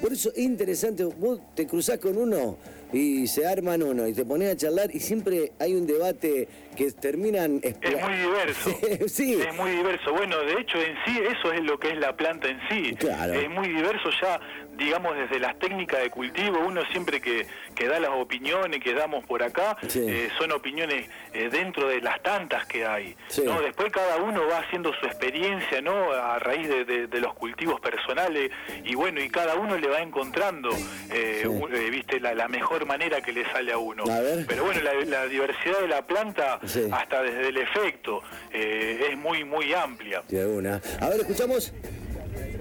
Por 0.00 0.12
eso 0.12 0.30
es 0.34 0.38
interesante, 0.38 1.04
vos 1.04 1.40
te 1.54 1.66
cruzás 1.66 1.98
con 1.98 2.16
uno 2.16 2.58
y 2.92 3.26
se 3.28 3.46
arman 3.46 3.82
uno 3.82 4.06
y 4.06 4.12
te 4.12 4.24
pones 4.24 4.52
a 4.52 4.56
charlar 4.56 4.94
y 4.94 5.00
siempre 5.00 5.52
hay 5.60 5.74
un 5.74 5.86
debate 5.86 6.48
que 6.76 6.90
terminan... 6.92 7.60
Es 7.62 7.76
muy 7.80 8.16
diverso. 8.16 8.70
sí. 9.08 9.34
Es 9.34 9.54
muy 9.54 9.70
diverso. 9.72 10.12
Bueno, 10.12 10.38
de 10.40 10.60
hecho, 10.60 10.78
en 10.78 10.94
sí, 11.04 11.20
eso 11.30 11.52
es 11.52 11.62
lo 11.62 11.78
que 11.78 11.90
es 11.90 11.98
la 11.98 12.16
planta 12.16 12.48
en 12.48 12.58
sí. 12.68 12.94
Claro. 12.96 13.34
Es 13.34 13.48
muy 13.48 13.68
diverso 13.68 14.10
ya, 14.20 14.40
digamos, 14.80 15.14
desde 15.16 15.38
las 15.38 15.58
técnicas 15.58 16.00
de 16.02 16.10
cultivo. 16.10 16.58
Uno 16.66 16.82
siempre 16.90 17.20
que, 17.20 17.46
que 17.74 17.86
da 17.86 18.00
las 18.00 18.10
opiniones 18.10 18.82
que 18.82 18.94
damos 18.94 19.24
por 19.26 19.42
acá, 19.42 19.76
Sí. 19.86 20.00
eh, 20.08 20.30
son 20.38 20.52
opiniones 20.52 21.08
eh, 21.34 21.48
dentro 21.52 21.86
de 21.88 22.00
las 22.00 22.20
tantas 22.22 22.66
que 22.66 22.86
hay. 22.86 23.14
Sí. 23.28 23.42
¿no? 23.44 23.60
Después 23.60 23.92
cada 23.92 24.16
uno 24.16 24.46
va 24.50 24.58
haciendo 24.60 24.92
su 24.94 25.06
experiencia, 25.06 25.80
¿no? 25.82 26.10
A 26.12 26.38
raíz 26.38 26.68
de, 26.68 26.84
de- 26.84 27.06
de 27.06 27.20
los 27.20 27.34
cultivos 27.34 27.80
personales. 27.80 28.50
Y 28.84 28.94
bueno, 28.94 29.20
y 29.20 29.28
cada 29.28 29.54
uno 29.56 29.76
le 29.76 29.86
va 29.88 30.00
encontrando, 30.00 30.70
eh, 31.12 31.40
Sí. 31.42 31.46
un- 31.46 31.74
eh, 31.74 31.90
viste, 31.90 32.18
la, 32.20 32.34
la 32.34 32.48
mejor 32.48 32.86
manera 32.86 33.20
que 33.20 33.32
le 33.32 33.44
sale 33.52 33.72
a 33.72 33.78
uno. 33.78 34.04
A. 34.04 34.20
Pero 34.48 34.64
bueno, 34.64 34.80
la, 34.80 34.94
la 35.04 35.26
diversidad 35.26 35.78
de 35.80 35.88
la 35.88 36.06
planta, 36.06 36.58
hasta 36.92 37.22
desde 37.22 37.48
el 37.48 37.58
efecto, 37.58 38.22
eh, 38.52 39.08
es 39.10 39.16
muy, 39.18 39.44
muy 39.44 39.72
amplia. 39.74 40.22
De 40.28 40.46
una. 40.46 40.80
A 41.00 41.08
ver, 41.10 41.20
escuchamos. 41.20 41.72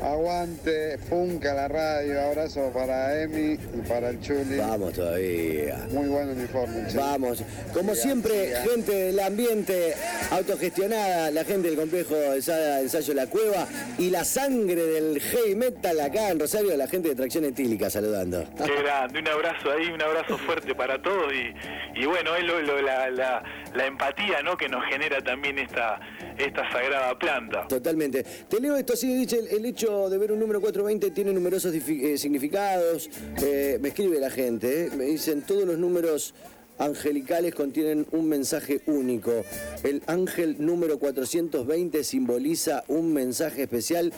Aguante, 0.01 0.97
Funca 1.09 1.53
la 1.53 1.67
radio, 1.67 2.21
abrazo 2.21 2.71
para 2.73 3.21
Emi 3.21 3.53
y 3.53 3.81
para 3.87 4.09
el 4.09 4.21
Chuli. 4.21 4.57
Vamos 4.57 4.93
todavía. 4.93 5.85
Muy 5.91 6.07
buen 6.07 6.29
uniforme, 6.29 6.87
che. 6.87 6.97
Vamos. 6.97 7.43
Como 7.73 7.93
siempre, 7.95 8.53
gente 8.69 8.91
del 8.93 9.19
ambiente 9.19 9.93
autogestionada, 10.31 11.31
la 11.31 11.43
gente 11.43 11.67
del 11.69 11.77
complejo 11.77 12.15
de 12.15 12.41
Sa- 12.41 12.79
ensayo 12.81 13.13
La 13.13 13.27
Cueva 13.27 13.67
y 13.97 14.09
la 14.09 14.23
sangre 14.23 14.75
del 14.85 15.19
heavy 15.19 15.55
metal 15.55 15.99
acá 15.99 16.29
en 16.29 16.39
Rosario, 16.39 16.75
la 16.77 16.87
gente 16.87 17.09
de 17.09 17.15
Tracción 17.15 17.45
Etílica 17.45 17.89
saludando. 17.89 18.45
Qué 18.65 18.81
grande, 18.81 19.19
un 19.19 19.27
abrazo 19.27 19.71
ahí, 19.71 19.87
un 19.91 20.01
abrazo 20.01 20.37
fuerte 20.37 20.73
para 20.75 21.01
todos 21.01 21.31
y, 21.33 22.01
y 22.01 22.05
bueno, 22.05 22.35
es 22.35 22.43
lo- 22.45 22.61
lo- 22.61 22.81
la, 22.81 23.09
la- 23.09 23.43
la 23.75 23.85
empatía 23.85 24.41
¿no? 24.43 24.55
que 24.57 24.69
nos 24.69 24.83
genera 24.85 25.21
también 25.21 25.59
esta, 25.59 25.99
esta 26.37 26.69
sagrada 26.71 27.17
planta. 27.19 27.67
Totalmente. 27.67 28.23
Te 28.23 28.59
leo 28.59 28.75
esto 28.75 28.93
así, 28.93 29.13
dice, 29.13 29.39
el, 29.39 29.47
el 29.49 29.65
hecho 29.65 29.88
de 29.89 30.17
ver 30.19 30.31
un 30.31 30.39
número 30.39 30.61
420 30.61 31.11
tiene 31.11 31.33
numerosos 31.33 31.73
eh, 31.73 32.17
significados. 32.17 33.09
Eh, 33.41 33.79
me 33.81 33.89
escribe 33.89 34.19
la 34.19 34.29
gente, 34.29 34.85
eh, 34.85 34.89
me 34.95 35.05
dicen, 35.05 35.41
todos 35.41 35.63
los 35.63 35.79
números 35.79 36.35
angelicales 36.77 37.55
contienen 37.55 38.05
un 38.11 38.29
mensaje 38.29 38.81
único. 38.85 39.43
El 39.83 40.03
ángel 40.05 40.57
número 40.59 40.99
420 40.99 42.03
simboliza 42.03 42.83
un 42.87 43.11
mensaje 43.13 43.63
especial 43.63 44.13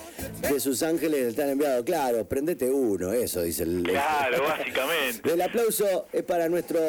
que 0.47 0.59
sus 0.59 0.83
ángeles 0.83 1.21
le 1.21 1.27
están 1.29 1.49
enviado. 1.49 1.85
Claro, 1.85 2.25
prendete 2.25 2.69
uno, 2.69 3.13
eso 3.13 3.41
dice 3.41 3.63
el... 3.63 3.83
Claro, 3.83 4.43
básicamente. 4.47 5.31
El 5.31 5.41
aplauso 5.41 6.07
es 6.11 6.23
para 6.23 6.49
nuestro 6.49 6.79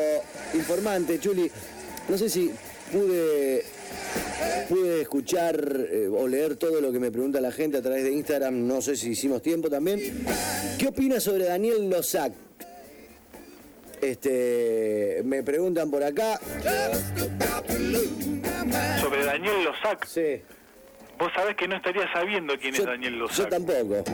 informante, 0.55 1.21
Chuli. 1.21 1.51
No 2.09 2.19
sé 2.19 2.29
si 2.29 2.51
pude, 2.93 3.65
pude 4.69 5.03
escuchar 5.03 5.57
eh, 5.91 6.09
o 6.09 6.27
leer 6.27 6.57
todo 6.57 6.81
lo 6.81 6.93
que 6.93 6.99
me 6.99 7.11
pregunta 7.11 7.41
la 7.41 7.53
gente 7.53 7.79
a 7.79 7.83
través 7.83 8.05
de 8.05 8.13
Instagram. 8.13 8.67
No 8.67 8.81
sé 8.81 8.97
si 8.97 9.11
hicimos 9.11 9.43
tiempo 9.43 9.69
también. 9.69 10.01
¿Qué 10.79 10.89
opinas 10.89 11.23
sobre 11.23 11.45
Daniel 11.45 11.89
Lozac? 11.91 12.33
Este, 14.01 15.23
me 15.25 15.43
preguntan 15.43 15.91
por 15.91 16.03
acá. 16.03 16.41
Sobre 19.01 19.25
Daniel 19.25 19.65
Lozac, 19.65 20.07
Sí, 20.07 20.43
vos 21.19 21.31
sabés 21.35 21.55
que 21.57 21.69
no 21.69 21.77
estaría 21.77 22.11
sabiendo 22.13 22.57
quién 22.59 22.75
es 22.75 22.81
yo, 22.81 22.87
Daniel 22.87 23.13
yo 23.15 23.19
Lozac. 23.21 23.49
tampoco. 23.51 24.05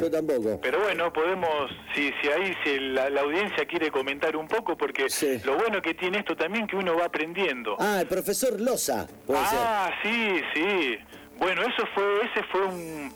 Yo 0.00 0.10
tampoco. 0.10 0.58
Pero 0.62 0.80
bueno, 0.80 1.12
podemos, 1.12 1.70
si, 1.94 2.12
si 2.20 2.28
ahí 2.28 2.54
si 2.64 2.78
la, 2.80 3.08
la 3.10 3.20
audiencia 3.22 3.64
quiere 3.66 3.90
comentar 3.90 4.36
un 4.36 4.46
poco, 4.48 4.76
porque 4.76 5.08
Sí. 5.08 5.40
lo 5.44 5.56
bueno 5.56 5.80
que 5.82 5.94
tiene 5.94 6.18
esto 6.18 6.36
también 6.36 6.66
que 6.66 6.76
uno 6.76 6.96
va 6.96 7.06
aprendiendo. 7.06 7.76
Ah, 7.78 7.98
el 8.02 8.06
profesor 8.06 8.60
Loza, 8.60 9.06
puede 9.26 9.40
Ah, 9.42 9.90
sí, 10.02 10.40
sí. 10.54 10.98
Bueno, 11.38 11.62
eso 11.62 11.84
fue, 11.94 12.04
ese 12.24 12.42
fue 12.50 12.62
un, 12.66 13.12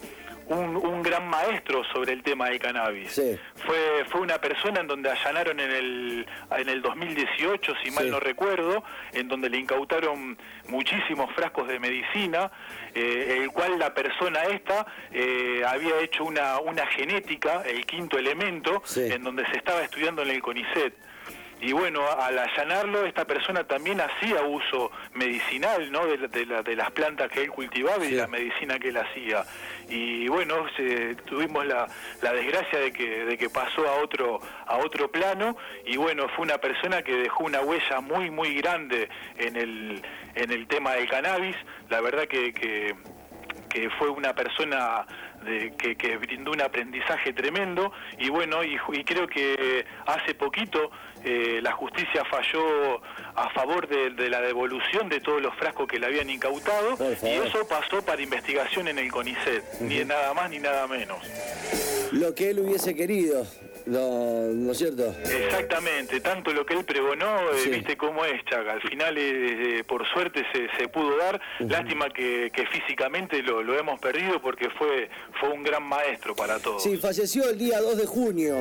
un, 0.51 0.77
un 0.77 1.03
gran 1.03 1.29
maestro 1.29 1.85
sobre 1.93 2.13
el 2.13 2.23
tema 2.23 2.49
del 2.49 2.59
cannabis. 2.59 3.13
Sí. 3.13 3.39
Fue, 3.65 4.05
fue 4.09 4.21
una 4.21 4.39
persona 4.41 4.81
en 4.81 4.87
donde 4.89 5.09
allanaron 5.11 5.61
en 5.61 5.71
el, 5.71 6.27
en 6.59 6.69
el 6.69 6.83
2018, 6.83 7.73
si 7.83 7.91
mal 7.93 8.05
Sí. 8.05 8.11
no 8.11 8.19
recuerdo, 8.21 8.83
en 9.13 9.29
donde 9.29 9.49
le 9.49 9.59
incautaron 9.59 10.37
muchísimos 10.69 11.33
frascos 11.35 11.69
de 11.69 11.79
medicina, 11.79 12.51
eh, 12.95 13.39
el 13.43 13.51
cual 13.53 13.79
la 13.79 13.95
persona 13.95 14.43
esta 14.45 14.87
eh, 15.13 15.63
había 15.67 15.99
hecho 16.01 16.25
una, 16.25 16.59
una 16.59 16.85
genética, 16.89 17.63
el 17.65 17.87
quinto 17.87 18.19
elemento, 18.19 18.83
Sí. 18.85 19.03
en 19.11 19.23
donde 19.23 19.47
se 19.51 19.57
estaba 19.57 19.83
estudiando 19.83 20.23
en 20.23 20.31
el 20.31 20.43
CONICET. 20.43 20.95
Y 21.63 21.73
bueno, 21.73 22.01
al 22.11 22.39
allanarlo, 22.39 23.05
esta 23.05 23.27
persona 23.27 23.65
también 23.65 24.01
hacía 24.01 24.43
uso 24.43 24.91
medicinal, 25.15 25.93
¿no? 25.93 26.07
De, 26.07 26.17
de 26.29 26.47
la- 26.47 26.63
de 26.63 26.75
las 26.75 26.91
plantas 26.93 27.31
que 27.31 27.43
él 27.43 27.51
cultivaba 27.51 28.03
y 28.05 28.11
Sí. 28.11 28.15
la 28.15 28.27
medicina 28.27 28.79
que 28.79 28.89
él 28.89 28.97
hacía. 28.97 29.45
Y 29.89 30.27
bueno, 30.29 30.67
se- 30.77 31.17
tuvimos 31.27 31.67
la, 31.67 31.87
la 32.23 32.33
desgracia 32.33 32.79
de 32.79 32.93
que, 32.93 33.25
de 33.27 33.37
que 33.37 33.51
pasó 33.51 33.87
a 33.87 33.97
otro, 34.03 34.41
a 34.67 34.79
otro 34.79 35.11
plano. 35.11 35.57
Y 35.85 35.97
bueno, 35.99 36.29
fue 36.35 36.45
una 36.47 36.59
persona 36.59 37.03
que 37.03 37.15
dejó 37.15 37.45
una 37.45 37.61
huella 37.61 38.01
muy, 38.01 38.31
muy 38.31 38.55
grande 38.55 39.09
en 39.37 39.57
el, 39.57 40.03
en 40.37 40.51
el 40.53 40.67
tema 40.67 40.93
del 40.95 41.09
cannabis. 41.09 41.57
La 41.91 42.01
verdad 42.01 42.27
que, 42.27 42.53
que 42.53 42.95
que 43.69 43.89
fue 43.91 44.09
una 44.11 44.35
persona 44.35 45.07
de- 45.45 45.73
que, 45.79 45.95
que 45.95 46.17
brindó 46.17 46.51
un 46.51 46.61
aprendizaje 46.61 47.33
tremendo 47.33 47.93
y 48.19 48.29
bueno, 48.29 48.65
y, 48.65 48.77
y 48.93 49.05
creo 49.05 49.29
que 49.29 49.87
hace 50.07 50.35
poquito 50.35 50.91
eh, 51.25 51.61
la 51.63 51.73
justicia 51.73 52.25
falló 52.25 53.01
a 53.35 53.51
favor 53.55 53.89
de, 53.89 54.11
de 54.11 54.29
la 54.31 54.41
devolución 54.41 55.09
de 55.09 55.21
todos 55.21 55.41
los 55.41 55.55
frascos 55.57 55.87
que 55.87 55.99
le 55.99 56.07
habían 56.07 56.29
incautado 56.31 56.97
y 57.23 57.29
eso 57.29 57.67
pasó 57.69 58.03
para 58.03 58.21
investigación 58.23 58.89
en 58.89 58.99
el 58.99 59.11
CONICET, 59.11 59.81
ni 59.81 60.05
nada 60.05 60.35
más 60.35 60.51
ni 60.51 60.59
nada 60.59 60.87
menos. 60.87 61.19
lo 62.13 62.35
que 62.35 62.51
él 62.51 62.61
hubiese 62.61 62.95
querido, 62.95 63.47
¿no, 63.87 64.49
¿no 64.53 64.73
es 64.73 64.79
cierto? 64.79 65.15
Exactamente, 65.25 66.21
tanto 66.21 66.53
lo 66.53 66.65
que 66.67 66.75
él 66.75 66.85
pregonó, 66.85 67.37
eh, 67.53 67.59
Sí. 67.63 67.71
viste 67.71 67.97
cómo 67.97 68.25
es, 68.25 68.45
Chaga. 68.47 68.73
Al 68.73 68.83
final, 68.83 69.17
eh, 69.19 69.79
eh, 69.79 69.85
por 69.85 70.07
suerte, 70.09 70.45
se, 70.53 70.69
se 70.79 70.89
pudo 70.89 71.17
dar. 71.17 71.41
Lástima 71.61 72.09
que, 72.11 72.51
que 72.55 72.67
físicamente 72.67 73.43
lo, 73.43 73.63
lo 73.63 73.79
hemos 73.79 74.01
perdido 74.01 74.41
porque 74.41 74.69
fue, 74.71 75.09
fue 75.39 75.51
un 75.51 75.63
gran 75.63 75.83
maestro 75.83 76.35
para 76.35 76.59
todos. 76.59 76.83
Sí, 76.83 76.97
falleció 76.97 77.49
el 77.49 77.59
día 77.59 77.81
2 77.81 77.97
de 77.99 78.07
junio, 78.07 78.57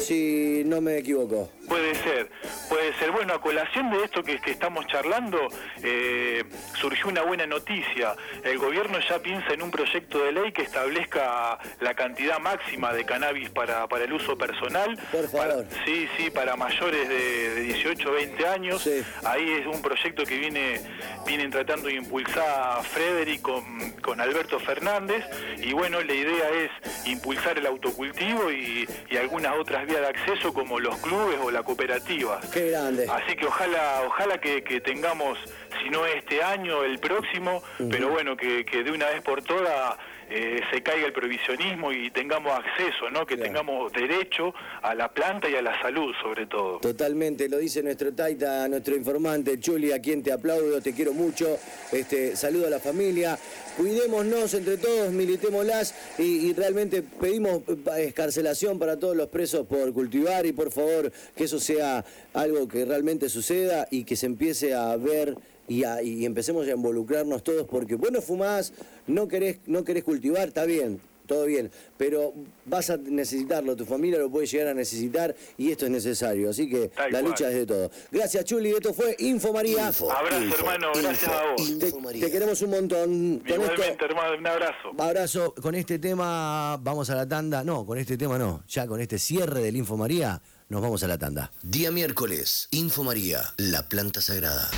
si 0.00 0.62
no 0.66 0.80
me 0.80 0.98
equivoco. 0.98 1.50
Puede 1.68 1.91
ser, 1.94 2.28
puede 2.72 2.94
ser. 2.94 3.10
Bueno, 3.10 3.34
a 3.34 3.40
colación 3.42 3.90
de 3.90 4.02
esto 4.02 4.22
que, 4.22 4.40
que 4.40 4.52
estamos 4.52 4.86
charlando, 4.86 5.46
eh, 5.82 6.42
surgió 6.80 7.08
una 7.08 7.20
buena 7.20 7.46
noticia. 7.46 8.14
El 8.44 8.56
gobierno 8.56 8.98
ya 9.10 9.18
piensa 9.18 9.52
en 9.52 9.60
un 9.60 9.70
proyecto 9.70 10.24
de 10.24 10.32
ley 10.32 10.52
que 10.52 10.62
establezca 10.62 11.58
la 11.80 11.92
cantidad 11.92 12.38
máxima 12.38 12.94
de 12.94 13.04
cannabis 13.04 13.50
para, 13.50 13.86
para 13.88 14.04
el 14.04 14.12
uso 14.14 14.38
personal. 14.38 14.98
Por 15.12 15.28
favor. 15.28 15.66
Para- 15.66 15.84
sí, 15.84 16.08
sí, 16.16 16.30
para 16.30 16.56
mayores 16.56 17.08
de, 17.10 17.50
de 17.56 17.60
18 17.60 18.08
o 18.08 18.12
20 18.14 18.46
años. 18.46 18.82
Sí. 18.82 19.02
Ahí 19.24 19.50
es 19.50 19.66
un 19.66 19.82
proyecto 19.82 20.24
que 20.24 20.38
viene 20.38 20.80
vienen 21.26 21.50
tratando 21.50 21.88
de 21.88 21.94
impulsar 21.94 22.82
Frederick 22.84 23.42
con, 23.42 23.90
con 24.00 24.18
Alberto 24.18 24.58
Fernández. 24.58 25.22
Y 25.58 25.74
bueno, 25.74 26.00
la 26.00 26.14
idea 26.14 26.48
es 26.50 27.06
impulsar 27.06 27.58
el 27.58 27.66
autocultivo 27.66 28.50
y, 28.50 28.88
y 29.10 29.16
algunas 29.18 29.56
otras 29.58 29.86
vías 29.86 30.00
de 30.00 30.06
acceso 30.08 30.54
como 30.54 30.80
los 30.80 30.96
clubes 30.98 31.38
o 31.42 31.50
la 31.50 31.62
cooperativa. 31.62 32.40
Qué 32.52 32.61
grande. 32.70 33.06
Así 33.10 33.36
que 33.36 33.46
ojalá, 33.46 34.02
ojalá 34.06 34.38
que, 34.38 34.62
que 34.62 34.80
tengamos, 34.80 35.38
si 35.82 35.90
no 35.90 36.06
este 36.06 36.42
año, 36.42 36.84
el 36.84 36.98
próximo, 36.98 37.62
pero 37.90 38.08
bueno, 38.08 38.36
que, 38.36 38.64
que 38.64 38.82
de 38.82 38.90
una 38.90 39.06
vez 39.06 39.22
por 39.22 39.42
todas 39.42 39.96
eh, 40.34 40.60
se 40.72 40.82
caiga 40.82 41.06
el 41.06 41.12
provisionismo 41.12 41.92
y 41.92 42.10
tengamos 42.10 42.52
acceso, 42.58 43.10
¿no? 43.10 43.26
Que 43.26 43.34
Claro. 43.36 43.42
tengamos 43.52 43.92
derecho 43.92 44.54
a 44.80 44.94
la 44.94 45.08
planta 45.12 45.48
y 45.50 45.54
a 45.56 45.62
la 45.62 45.80
salud, 45.82 46.12
sobre 46.22 46.46
todo. 46.46 46.78
Totalmente, 46.78 47.48
lo 47.48 47.58
dice 47.58 47.82
nuestro 47.82 48.12
Taita, 48.14 48.66
nuestro 48.68 48.96
informante, 48.96 49.60
Chuli, 49.60 49.92
a 49.92 50.00
quien 50.00 50.22
te 50.22 50.32
aplaudo, 50.32 50.80
te 50.80 50.94
quiero 50.94 51.12
mucho. 51.12 51.58
Este, 51.92 52.34
saludo 52.36 52.66
a 52.66 52.70
la 52.70 52.78
familia. 52.80 53.38
Cuidémonos 53.76 54.52
entre 54.54 54.76
todos, 54.76 55.10
militémoslas 55.12 55.94
y, 56.18 56.48
y 56.48 56.52
realmente 56.52 57.02
pedimos 57.02 57.62
eh, 57.68 58.04
escarcelación 58.06 58.78
para 58.78 58.98
todos 58.98 59.16
los 59.16 59.28
presos 59.28 59.66
por 59.66 59.92
cultivar 59.92 60.44
y 60.46 60.52
por 60.52 60.70
favor 60.70 61.10
que 61.36 61.44
eso 61.44 61.58
sea 61.58 62.04
algo 62.34 62.68
que 62.68 62.84
realmente 62.84 63.28
suceda 63.28 63.88
y 63.90 64.04
que 64.04 64.14
se 64.16 64.26
empiece 64.26 64.74
a 64.74 64.94
ver 64.96 65.36
y, 65.68 65.84
a- 65.84 66.02
y 66.02 66.24
empecemos 66.24 66.66
a 66.66 66.70
involucrarnos 66.70 67.42
todos 67.42 67.66
porque 67.68 67.94
vos 67.94 68.10
no 68.12 68.20
fumás, 68.22 68.72
no 69.06 69.28
querés, 69.28 69.58
no 69.66 69.84
querés 69.84 70.04
cultivar, 70.04 70.48
está 70.48 70.64
bien, 70.64 71.00
todo 71.26 71.46
bien, 71.46 71.70
pero 71.96 72.34
vas 72.66 72.90
a 72.90 72.96
necesitarlo, 72.96 73.76
tu 73.76 73.86
familia 73.86 74.18
lo 74.18 74.28
puede 74.28 74.46
llegar 74.46 74.66
a 74.68 74.74
necesitar 74.74 75.34
y 75.56 75.70
esto 75.70 75.84
es 75.86 75.90
necesario, 75.92 76.50
así 76.50 76.68
que 76.68 76.88
Tal 76.88 77.12
la 77.12 77.20
cual. 77.20 77.30
lucha 77.30 77.48
es 77.48 77.54
de 77.54 77.66
todo. 77.66 77.90
Gracias 78.10 78.44
Chuli, 78.44 78.70
esto 78.72 78.92
fue 78.92 79.14
Info 79.20 79.52
María. 79.52 79.86
Info, 79.86 80.10
Abrazo, 80.12 80.42
info, 80.44 80.56
hermano, 80.58 80.88
gracias 80.94 81.22
info, 81.22 81.32
a 81.32 81.52
vos. 81.52 82.12
Te, 82.20 82.30
queremos 82.30 82.60
un 82.62 82.70
montón. 82.70 83.38
Con 83.38 83.48
Igualmente, 83.54 83.88
esto, 83.92 84.04
hermano, 84.04 84.36
un 84.36 84.46
abrazo. 84.46 84.88
abrazo. 84.98 85.54
Con 85.54 85.74
este 85.76 85.98
tema 86.00 86.76
vamos 86.82 87.08
a 87.08 87.14
la 87.14 87.26
tanda. 87.26 87.62
No, 87.64 87.86
con 87.86 87.96
este 87.98 88.18
tema 88.18 88.36
no. 88.36 88.64
Ya 88.68 88.86
con 88.86 89.00
este 89.00 89.18
cierre 89.18 89.60
del 89.62 89.76
Info 89.76 89.96
María 89.96 90.42
nos 90.68 90.82
vamos 90.82 91.02
a 91.04 91.06
la 91.08 91.16
tanda. 91.18 91.52
Día 91.62 91.90
miércoles, 91.92 92.66
Info 92.72 93.04
María, 93.04 93.42
la 93.58 93.88
planta 93.88 94.20
sagrada. 94.20 94.68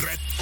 Red 0.00 0.38